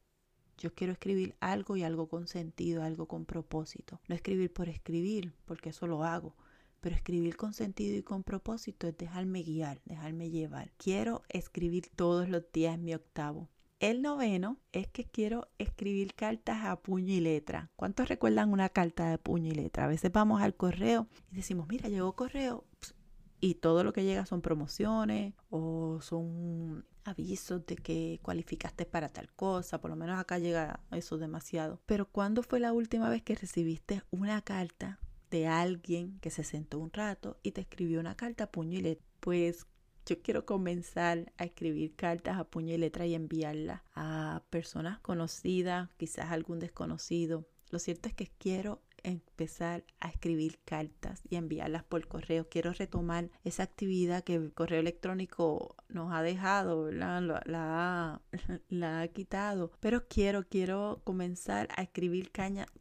yo 0.60 0.76
quiero 0.76 0.94
escribir 0.94 1.36
algo 1.40 1.76
y 1.76 1.82
algo 1.82 2.08
con 2.08 2.28
sentido, 2.28 2.84
algo 2.84 3.08
con 3.08 3.26
propósito. 3.26 4.00
No 4.08 4.14
escribir 4.14 4.54
por 4.54 4.70
escribir, 4.70 5.34
porque 5.46 5.70
eso 5.70 5.88
lo 5.88 6.04
hago 6.04 6.36
pero 6.88 6.96
escribir 6.96 7.36
con 7.36 7.54
sentido 7.54 7.98
y 7.98 8.02
con 8.02 8.24
propósito 8.24 8.88
es 8.88 8.98
dejarme 8.98 9.44
guiar, 9.44 9.82
dejarme 9.84 10.30
llevar. 10.30 10.72
Quiero 10.78 11.24
escribir 11.28 11.90
todos 11.94 12.30
los 12.30 12.50
días 12.54 12.80
mi 12.80 12.94
octavo. 12.94 13.50
El 13.82 14.02
noveno 14.02 14.58
es 14.72 14.88
que 14.88 15.04
quiero 15.04 15.50
escribir 15.58 16.14
cartas 16.14 16.64
a 16.64 16.80
puño 16.80 17.14
y 17.14 17.20
letra. 17.20 17.72
¿Cuántos 17.76 18.08
recuerdan 18.08 18.54
una 18.54 18.70
carta 18.70 19.10
de 19.10 19.18
puño 19.18 19.52
y 19.52 19.56
letra? 19.56 19.84
A 19.84 19.88
veces 19.88 20.14
vamos 20.14 20.42
al 20.42 20.56
correo 20.56 21.10
y 21.30 21.36
decimos, 21.36 21.68
mira, 21.68 21.90
llegó 21.90 22.16
correo 22.16 22.64
y 23.42 23.56
todo 23.56 23.84
lo 23.84 23.92
que 23.92 24.06
llega 24.06 24.26
son 24.26 24.42
promociones 24.42 25.34
o 25.50 26.00
son 26.00 26.86
avisos 27.04 27.66
de 27.66 27.76
que 27.76 28.22
cualificaste 28.24 28.86
para 28.86 29.10
tal 29.10 29.30
cosa, 29.34 29.82
por 29.82 29.90
lo 29.90 29.98
menos 29.98 30.18
acá 30.18 30.40
llega 30.40 30.80
eso 30.92 31.18
demasiado. 31.18 31.82
Pero 31.86 32.06
¿cuándo 32.06 32.44
fue 32.44 32.62
la 32.62 32.72
última 32.72 33.10
vez 33.10 33.24
que 33.24 33.36
recibiste 33.36 34.04
una 34.10 34.42
carta 34.42 35.02
de 35.30 35.48
alguien 35.48 36.20
que 36.20 36.30
se 36.30 36.44
sentó 36.44 36.80
un 36.80 36.92
rato 36.92 37.38
y 37.44 37.52
te 37.52 37.62
escribió 37.62 38.00
una 38.00 38.16
carta 38.16 38.46
a 38.46 38.52
puño 38.52 38.78
y 38.80 38.82
letra. 38.82 39.06
Pues 39.20 39.66
yo 40.06 40.22
quiero 40.22 40.46
comenzar 40.46 41.34
a 41.38 41.44
escribir 41.44 41.96
cartas 41.96 42.38
a 42.38 42.46
puño 42.46 42.74
y 42.74 42.78
letra 42.78 43.06
y 43.06 43.14
enviarlas 43.14 43.82
a 43.94 44.44
personas 44.50 45.00
conocidas, 45.00 45.90
quizás 45.98 46.32
algún 46.32 46.60
desconocido. 46.60 47.46
Lo 47.70 47.80
cierto 47.80 48.08
es 48.08 48.16
que 48.16 48.32
quiero 48.38 48.82
empezar 49.04 49.84
a 50.00 50.10
escribir 50.10 50.60
cartas 50.66 51.22
y 51.30 51.36
enviarlas 51.36 51.84
por 51.84 52.08
correo. 52.08 52.48
Quiero 52.50 52.72
retomar 52.74 53.30
esa 53.44 53.64
actividad 53.64 54.24
que 54.24 54.36
el 54.36 54.54
correo 54.54 54.80
electrónico 54.80 55.76
nos 55.90 56.14
ha 56.14 56.22
dejado, 56.22 56.92
La, 56.92 57.22
la, 57.22 58.22
la 58.70 59.02
ha 59.02 59.08
quitado. 59.10 59.72
Pero 59.80 60.08
quiero, 60.08 60.48
quiero 60.48 61.02
comenzar 61.04 61.68
a 61.76 61.84
escribir 61.84 62.32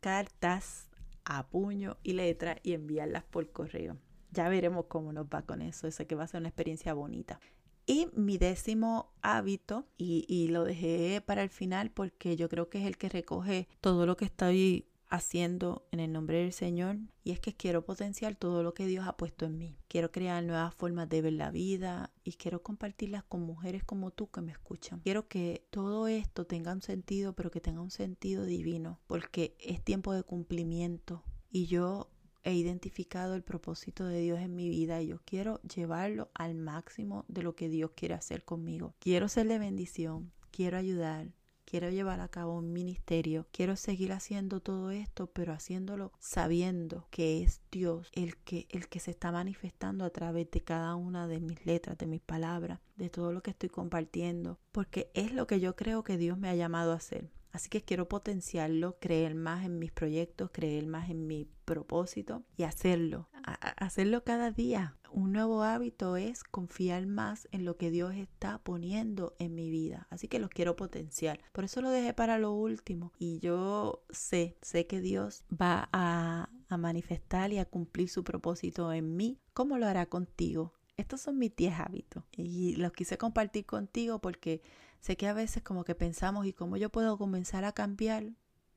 cartas 0.00 0.85
a 1.26 1.48
puño 1.48 1.98
y 2.02 2.14
letra 2.14 2.58
y 2.62 2.72
enviarlas 2.72 3.24
por 3.24 3.50
correo. 3.50 3.98
Ya 4.30 4.48
veremos 4.48 4.86
cómo 4.86 5.12
nos 5.12 5.26
va 5.26 5.42
con 5.42 5.60
eso. 5.60 5.90
Sé 5.90 6.06
que 6.06 6.14
va 6.14 6.24
a 6.24 6.28
ser 6.28 6.40
una 6.40 6.48
experiencia 6.48 6.94
bonita. 6.94 7.40
Y 7.84 8.08
mi 8.14 8.38
décimo 8.38 9.12
hábito, 9.22 9.86
y, 9.96 10.24
y, 10.28 10.48
lo 10.48 10.64
dejé 10.64 11.20
para 11.20 11.42
el 11.42 11.50
final 11.50 11.90
porque 11.90 12.36
yo 12.36 12.48
creo 12.48 12.68
que 12.68 12.78
es 12.78 12.86
el 12.86 12.96
que 12.96 13.08
recoge 13.08 13.68
todo 13.80 14.06
lo 14.06 14.16
que 14.16 14.24
estoy 14.24 14.88
haciendo 15.08 15.86
en 15.92 16.00
el 16.00 16.12
nombre 16.12 16.38
del 16.38 16.52
Señor 16.52 16.98
y 17.22 17.32
es 17.32 17.40
que 17.40 17.54
quiero 17.54 17.84
potenciar 17.84 18.34
todo 18.34 18.62
lo 18.62 18.74
que 18.74 18.86
Dios 18.86 19.06
ha 19.06 19.16
puesto 19.16 19.44
en 19.44 19.58
mí. 19.58 19.76
Quiero 19.88 20.10
crear 20.10 20.42
nuevas 20.42 20.74
formas 20.74 21.08
de 21.08 21.22
ver 21.22 21.34
la 21.34 21.50
vida 21.50 22.12
y 22.24 22.32
quiero 22.32 22.62
compartirlas 22.62 23.24
con 23.24 23.42
mujeres 23.42 23.84
como 23.84 24.10
tú 24.10 24.30
que 24.30 24.40
me 24.40 24.52
escuchan. 24.52 25.00
Quiero 25.00 25.28
que 25.28 25.66
todo 25.70 26.08
esto 26.08 26.46
tenga 26.46 26.72
un 26.72 26.82
sentido, 26.82 27.34
pero 27.34 27.50
que 27.50 27.60
tenga 27.60 27.80
un 27.80 27.90
sentido 27.90 28.44
divino, 28.44 29.00
porque 29.06 29.56
es 29.60 29.82
tiempo 29.82 30.12
de 30.12 30.22
cumplimiento 30.22 31.22
y 31.50 31.66
yo 31.66 32.10
he 32.42 32.54
identificado 32.54 33.34
el 33.34 33.42
propósito 33.42 34.06
de 34.06 34.20
Dios 34.20 34.38
en 34.38 34.54
mi 34.54 34.68
vida 34.68 35.02
y 35.02 35.08
yo 35.08 35.20
quiero 35.24 35.60
llevarlo 35.62 36.30
al 36.32 36.54
máximo 36.54 37.24
de 37.26 37.42
lo 37.42 37.56
que 37.56 37.68
Dios 37.68 37.90
quiere 37.96 38.14
hacer 38.14 38.44
conmigo. 38.44 38.94
Quiero 39.00 39.28
ser 39.28 39.48
de 39.48 39.58
bendición, 39.58 40.32
quiero 40.52 40.76
ayudar, 40.76 41.32
quiero 41.78 41.90
llevar 41.90 42.20
a 42.20 42.28
cabo 42.28 42.54
un 42.54 42.72
ministerio, 42.72 43.46
quiero 43.52 43.76
seguir 43.76 44.12
haciendo 44.12 44.60
todo 44.60 44.90
esto, 44.90 45.26
pero 45.26 45.52
haciéndolo 45.52 46.10
sabiendo 46.18 47.06
que 47.10 47.42
es 47.42 47.60
Dios 47.70 48.08
el 48.14 48.38
que, 48.38 48.66
el 48.70 48.88
que 48.88 48.98
se 48.98 49.10
está 49.10 49.30
manifestando 49.30 50.06
a 50.06 50.08
través 50.08 50.50
de 50.50 50.62
cada 50.62 50.94
una 50.94 51.28
de 51.28 51.38
mis 51.38 51.66
letras, 51.66 51.98
de 51.98 52.06
mis 52.06 52.22
palabras, 52.22 52.80
de 52.96 53.10
todo 53.10 53.30
lo 53.30 53.42
que 53.42 53.50
estoy 53.50 53.68
compartiendo, 53.68 54.58
porque 54.72 55.10
es 55.12 55.34
lo 55.34 55.46
que 55.46 55.60
yo 55.60 55.76
creo 55.76 56.02
que 56.02 56.16
Dios 56.16 56.38
me 56.38 56.48
ha 56.48 56.54
llamado 56.54 56.92
a 56.92 56.96
hacer. 56.96 57.30
Así 57.52 57.68
que 57.68 57.82
quiero 57.82 58.08
potenciarlo, 58.08 58.96
creer 58.98 59.34
más 59.34 59.66
en 59.66 59.78
mis 59.78 59.92
proyectos, 59.92 60.48
creer 60.52 60.86
más 60.86 61.10
en 61.10 61.26
mi 61.26 61.46
propósito 61.66 62.42
y 62.56 62.62
hacerlo, 62.62 63.28
hacerlo 63.46 64.24
cada 64.24 64.50
día. 64.50 64.96
Un 65.10 65.32
nuevo 65.32 65.62
hábito 65.62 66.16
es 66.16 66.44
confiar 66.44 67.06
más 67.06 67.48
en 67.52 67.64
lo 67.64 67.76
que 67.76 67.90
Dios 67.90 68.14
está 68.14 68.58
poniendo 68.58 69.34
en 69.38 69.54
mi 69.54 69.70
vida. 69.70 70.06
Así 70.10 70.28
que 70.28 70.38
lo 70.38 70.48
quiero 70.48 70.76
potenciar. 70.76 71.40
Por 71.52 71.64
eso 71.64 71.80
lo 71.80 71.90
dejé 71.90 72.12
para 72.12 72.38
lo 72.38 72.52
último. 72.52 73.12
Y 73.18 73.38
yo 73.38 74.04
sé, 74.10 74.58
sé 74.60 74.86
que 74.86 75.00
Dios 75.00 75.44
va 75.50 75.88
a, 75.92 76.50
a 76.68 76.76
manifestar 76.76 77.52
y 77.52 77.58
a 77.58 77.64
cumplir 77.64 78.08
su 78.08 78.24
propósito 78.24 78.92
en 78.92 79.16
mí. 79.16 79.38
¿Cómo 79.54 79.78
lo 79.78 79.86
hará 79.86 80.06
contigo? 80.06 80.74
Estos 80.96 81.22
son 81.22 81.38
mis 81.38 81.54
10 81.54 81.80
hábitos 81.80 82.24
y 82.32 82.76
los 82.76 82.92
quise 82.92 83.18
compartir 83.18 83.66
contigo 83.66 84.18
porque 84.18 84.62
Sé 85.06 85.16
que 85.16 85.28
a 85.28 85.34
veces 85.34 85.62
como 85.62 85.84
que 85.84 85.94
pensamos 85.94 86.46
y 86.46 86.52
cómo 86.52 86.76
yo 86.76 86.90
puedo 86.90 87.16
comenzar 87.16 87.64
a 87.64 87.70
cambiar 87.70 88.32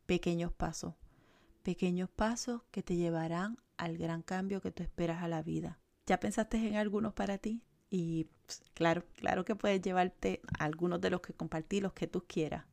pequeños 0.05 0.51
pasos, 0.53 0.93
pequeños 1.63 2.07
pasos 2.07 2.61
que 2.69 2.83
te 2.83 2.95
llevarán 2.95 3.57
al 3.79 3.97
gran 3.97 4.21
cambio 4.21 4.61
que 4.61 4.71
tú 4.71 4.83
esperas 4.83 5.23
a 5.23 5.27
la 5.27 5.41
vida. 5.41 5.79
¿Ya 6.05 6.19
pensaste 6.19 6.57
en 6.57 6.75
algunos 6.75 7.13
para 7.13 7.37
ti? 7.37 7.63
Y 7.89 8.25
pues, 8.45 8.61
claro, 8.73 9.03
claro 9.15 9.45
que 9.45 9.55
puedes 9.55 9.81
llevarte 9.81 10.41
algunos 10.59 11.01
de 11.01 11.09
los 11.09 11.21
que 11.21 11.33
compartí, 11.33 11.79
los 11.81 11.93
que 11.93 12.05
tú 12.05 12.25
quieras. 12.27 12.65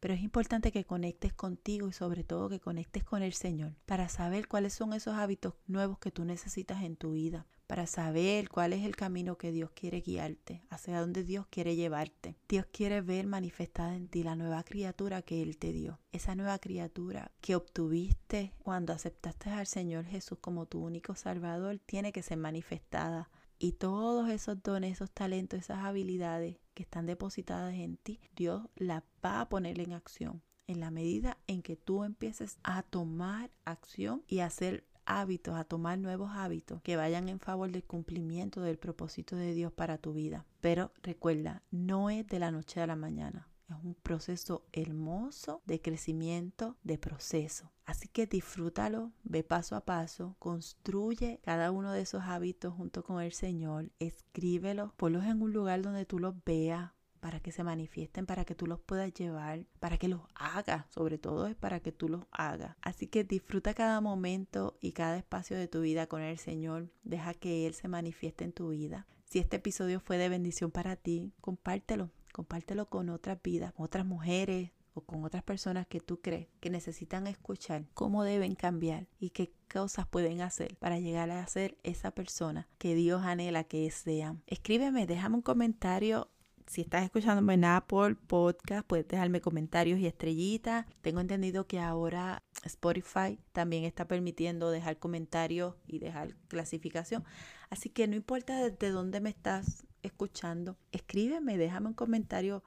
Pero 0.00 0.14
es 0.14 0.22
importante 0.22 0.72
que 0.72 0.86
conectes 0.86 1.34
contigo 1.34 1.88
y 1.88 1.92
sobre 1.92 2.24
todo 2.24 2.48
que 2.48 2.58
conectes 2.58 3.04
con 3.04 3.22
el 3.22 3.34
Señor 3.34 3.74
para 3.84 4.08
saber 4.08 4.48
cuáles 4.48 4.72
son 4.72 4.94
esos 4.94 5.14
hábitos 5.14 5.54
nuevos 5.66 5.98
que 5.98 6.10
tú 6.10 6.24
necesitas 6.24 6.82
en 6.82 6.96
tu 6.96 7.12
vida 7.12 7.46
para 7.70 7.86
saber 7.86 8.48
cuál 8.48 8.72
es 8.72 8.84
el 8.84 8.96
camino 8.96 9.38
que 9.38 9.52
Dios 9.52 9.70
quiere 9.70 10.00
guiarte, 10.00 10.60
hacia 10.70 10.98
dónde 10.98 11.22
Dios 11.22 11.46
quiere 11.50 11.76
llevarte. 11.76 12.36
Dios 12.48 12.66
quiere 12.72 13.00
ver 13.00 13.28
manifestada 13.28 13.94
en 13.94 14.08
ti 14.08 14.24
la 14.24 14.34
nueva 14.34 14.64
criatura 14.64 15.22
que 15.22 15.40
Él 15.40 15.56
te 15.56 15.72
dio, 15.72 16.00
esa 16.10 16.34
nueva 16.34 16.58
criatura 16.58 17.30
que 17.40 17.54
obtuviste 17.54 18.52
cuando 18.58 18.92
aceptaste 18.92 19.50
al 19.50 19.68
Señor 19.68 20.04
Jesús 20.04 20.38
como 20.40 20.66
tu 20.66 20.80
único 20.82 21.14
Salvador, 21.14 21.78
tiene 21.86 22.10
que 22.10 22.24
ser 22.24 22.38
manifestada. 22.38 23.30
Y 23.60 23.74
todos 23.74 24.28
esos 24.30 24.60
dones, 24.64 24.94
esos 24.94 25.12
talentos, 25.12 25.60
esas 25.60 25.78
habilidades 25.84 26.56
que 26.74 26.82
están 26.82 27.06
depositadas 27.06 27.74
en 27.74 27.98
ti, 27.98 28.18
Dios 28.34 28.68
las 28.74 29.04
va 29.24 29.42
a 29.42 29.48
poner 29.48 29.78
en 29.78 29.92
acción 29.92 30.42
en 30.66 30.80
la 30.80 30.90
medida 30.90 31.38
en 31.46 31.62
que 31.62 31.76
tú 31.76 32.04
empieces 32.04 32.58
a 32.62 32.82
tomar 32.82 33.50
acción 33.64 34.24
y 34.26 34.40
a 34.40 34.46
hacer 34.46 34.84
hábitos, 35.10 35.56
a 35.56 35.64
tomar 35.64 35.98
nuevos 35.98 36.30
hábitos 36.34 36.80
que 36.82 36.96
vayan 36.96 37.28
en 37.28 37.40
favor 37.40 37.70
del 37.70 37.84
cumplimiento 37.84 38.62
del 38.62 38.78
propósito 38.78 39.36
de 39.36 39.54
Dios 39.54 39.72
para 39.72 39.98
tu 39.98 40.12
vida. 40.12 40.46
Pero 40.60 40.92
recuerda, 41.02 41.62
no 41.70 42.10
es 42.10 42.26
de 42.26 42.38
la 42.38 42.50
noche 42.50 42.80
a 42.80 42.86
la 42.86 42.96
mañana. 42.96 43.48
Es 43.68 43.76
un 43.84 43.94
proceso 43.94 44.66
hermoso 44.72 45.62
de 45.64 45.80
crecimiento, 45.80 46.76
de 46.82 46.98
proceso. 46.98 47.70
Así 47.84 48.08
que 48.08 48.26
disfrútalo, 48.26 49.12
ve 49.22 49.44
paso 49.44 49.76
a 49.76 49.84
paso, 49.84 50.36
construye 50.38 51.40
cada 51.44 51.70
uno 51.70 51.92
de 51.92 52.02
esos 52.02 52.22
hábitos 52.22 52.74
junto 52.74 53.04
con 53.04 53.22
el 53.22 53.32
Señor, 53.32 53.90
escríbelos, 53.98 54.92
ponlos 54.94 55.24
en 55.24 55.40
un 55.42 55.52
lugar 55.52 55.82
donde 55.82 56.04
tú 56.04 56.18
los 56.18 56.34
veas, 56.44 56.92
para 57.20 57.40
que 57.40 57.52
se 57.52 57.62
manifiesten, 57.64 58.26
para 58.26 58.44
que 58.44 58.54
tú 58.54 58.66
los 58.66 58.80
puedas 58.80 59.12
llevar, 59.12 59.66
para 59.78 59.98
que 59.98 60.08
los 60.08 60.22
hagas, 60.34 60.86
sobre 60.90 61.18
todo 61.18 61.46
es 61.46 61.54
para 61.54 61.80
que 61.80 61.92
tú 61.92 62.08
los 62.08 62.24
hagas. 62.30 62.76
Así 62.82 63.06
que 63.06 63.24
disfruta 63.24 63.74
cada 63.74 64.00
momento 64.00 64.76
y 64.80 64.92
cada 64.92 65.18
espacio 65.18 65.56
de 65.56 65.68
tu 65.68 65.82
vida 65.82 66.06
con 66.06 66.22
el 66.22 66.38
Señor, 66.38 66.90
deja 67.02 67.34
que 67.34 67.66
Él 67.66 67.74
se 67.74 67.88
manifieste 67.88 68.44
en 68.44 68.52
tu 68.52 68.70
vida. 68.70 69.06
Si 69.24 69.38
este 69.38 69.56
episodio 69.56 70.00
fue 70.00 70.18
de 70.18 70.28
bendición 70.28 70.70
para 70.70 70.96
ti, 70.96 71.32
compártelo, 71.40 72.10
compártelo 72.32 72.88
con 72.88 73.10
otras 73.10 73.40
vidas, 73.42 73.72
otras 73.76 74.04
mujeres, 74.04 74.72
o 74.94 75.02
con 75.02 75.24
otras 75.24 75.42
personas 75.42 75.86
que 75.86 76.00
tú 76.00 76.20
crees 76.20 76.48
que 76.60 76.70
necesitan 76.70 77.26
escuchar 77.26 77.84
cómo 77.94 78.24
deben 78.24 78.54
cambiar 78.54 79.06
y 79.18 79.30
qué 79.30 79.52
cosas 79.72 80.06
pueden 80.06 80.40
hacer 80.40 80.76
para 80.78 80.98
llegar 80.98 81.30
a 81.30 81.46
ser 81.46 81.78
esa 81.82 82.10
persona 82.10 82.68
que 82.78 82.94
Dios 82.94 83.22
anhela 83.22 83.64
que 83.64 83.90
sean. 83.90 84.42
Escríbeme, 84.46 85.06
déjame 85.06 85.36
un 85.36 85.42
comentario 85.42 86.28
Si 86.70 86.82
estás 86.82 87.02
escuchándome 87.02 87.54
en 87.54 87.64
Apple 87.64 88.14
Podcast, 88.28 88.86
puedes 88.86 89.08
dejarme 89.08 89.40
comentarios 89.40 89.98
y 89.98 90.06
estrellitas. 90.06 90.86
Tengo 91.00 91.18
entendido 91.18 91.66
que 91.66 91.80
ahora 91.80 92.44
Spotify 92.62 93.40
también 93.50 93.82
está 93.82 94.06
permitiendo 94.06 94.70
dejar 94.70 94.96
comentarios 94.96 95.74
y 95.88 95.98
dejar 95.98 96.36
clasificación. 96.46 97.24
Así 97.70 97.88
que 97.88 98.06
no 98.06 98.14
importa 98.14 98.62
desde 98.62 98.92
dónde 98.92 99.20
me 99.20 99.30
estás 99.30 99.84
escuchando, 100.04 100.76
escríbeme, 100.92 101.58
déjame 101.58 101.88
un 101.88 101.94
comentario 101.94 102.62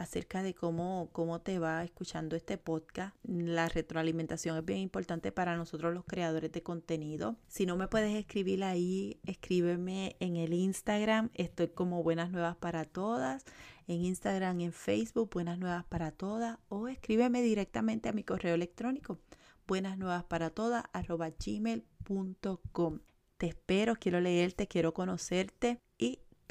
acerca 0.00 0.42
de 0.42 0.54
cómo, 0.54 1.10
cómo 1.12 1.42
te 1.42 1.58
va 1.58 1.84
escuchando 1.84 2.34
este 2.34 2.56
podcast. 2.56 3.14
La 3.22 3.68
retroalimentación 3.68 4.56
es 4.56 4.64
bien 4.64 4.78
importante 4.78 5.30
para 5.30 5.58
nosotros 5.58 5.92
los 5.92 6.06
creadores 6.06 6.50
de 6.52 6.62
contenido. 6.62 7.36
Si 7.48 7.66
no 7.66 7.76
me 7.76 7.86
puedes 7.86 8.16
escribir 8.16 8.64
ahí, 8.64 9.20
escríbeme 9.26 10.16
en 10.18 10.36
el 10.36 10.54
Instagram. 10.54 11.28
Estoy 11.34 11.68
como 11.68 12.02
Buenas 12.02 12.30
Nuevas 12.30 12.56
para 12.56 12.86
Todas. 12.86 13.44
En 13.88 14.02
Instagram 14.02 14.60
en 14.60 14.72
Facebook, 14.72 15.28
Buenas 15.34 15.58
Nuevas 15.58 15.84
para 15.84 16.12
Todas. 16.12 16.58
O 16.70 16.88
escríbeme 16.88 17.42
directamente 17.42 18.08
a 18.08 18.12
mi 18.12 18.24
correo 18.24 18.54
electrónico, 18.54 19.18
buenas 19.66 19.98
nuevas 19.98 20.24
para 20.24 20.48
todas, 20.48 20.84
arroba 20.94 21.28
gmail.com. 21.28 23.00
Te 23.36 23.48
espero, 23.48 23.96
quiero 23.96 24.20
leerte, 24.20 24.66
quiero 24.66 24.94
conocerte 24.94 25.78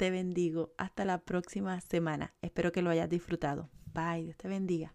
te 0.00 0.10
bendigo. 0.10 0.72
Hasta 0.78 1.04
la 1.04 1.18
próxima 1.18 1.78
semana. 1.82 2.32
Espero 2.40 2.72
que 2.72 2.80
lo 2.80 2.88
hayas 2.88 3.10
disfrutado. 3.10 3.68
Bye. 3.92 4.24
Dios 4.24 4.36
te 4.38 4.48
bendiga. 4.48 4.94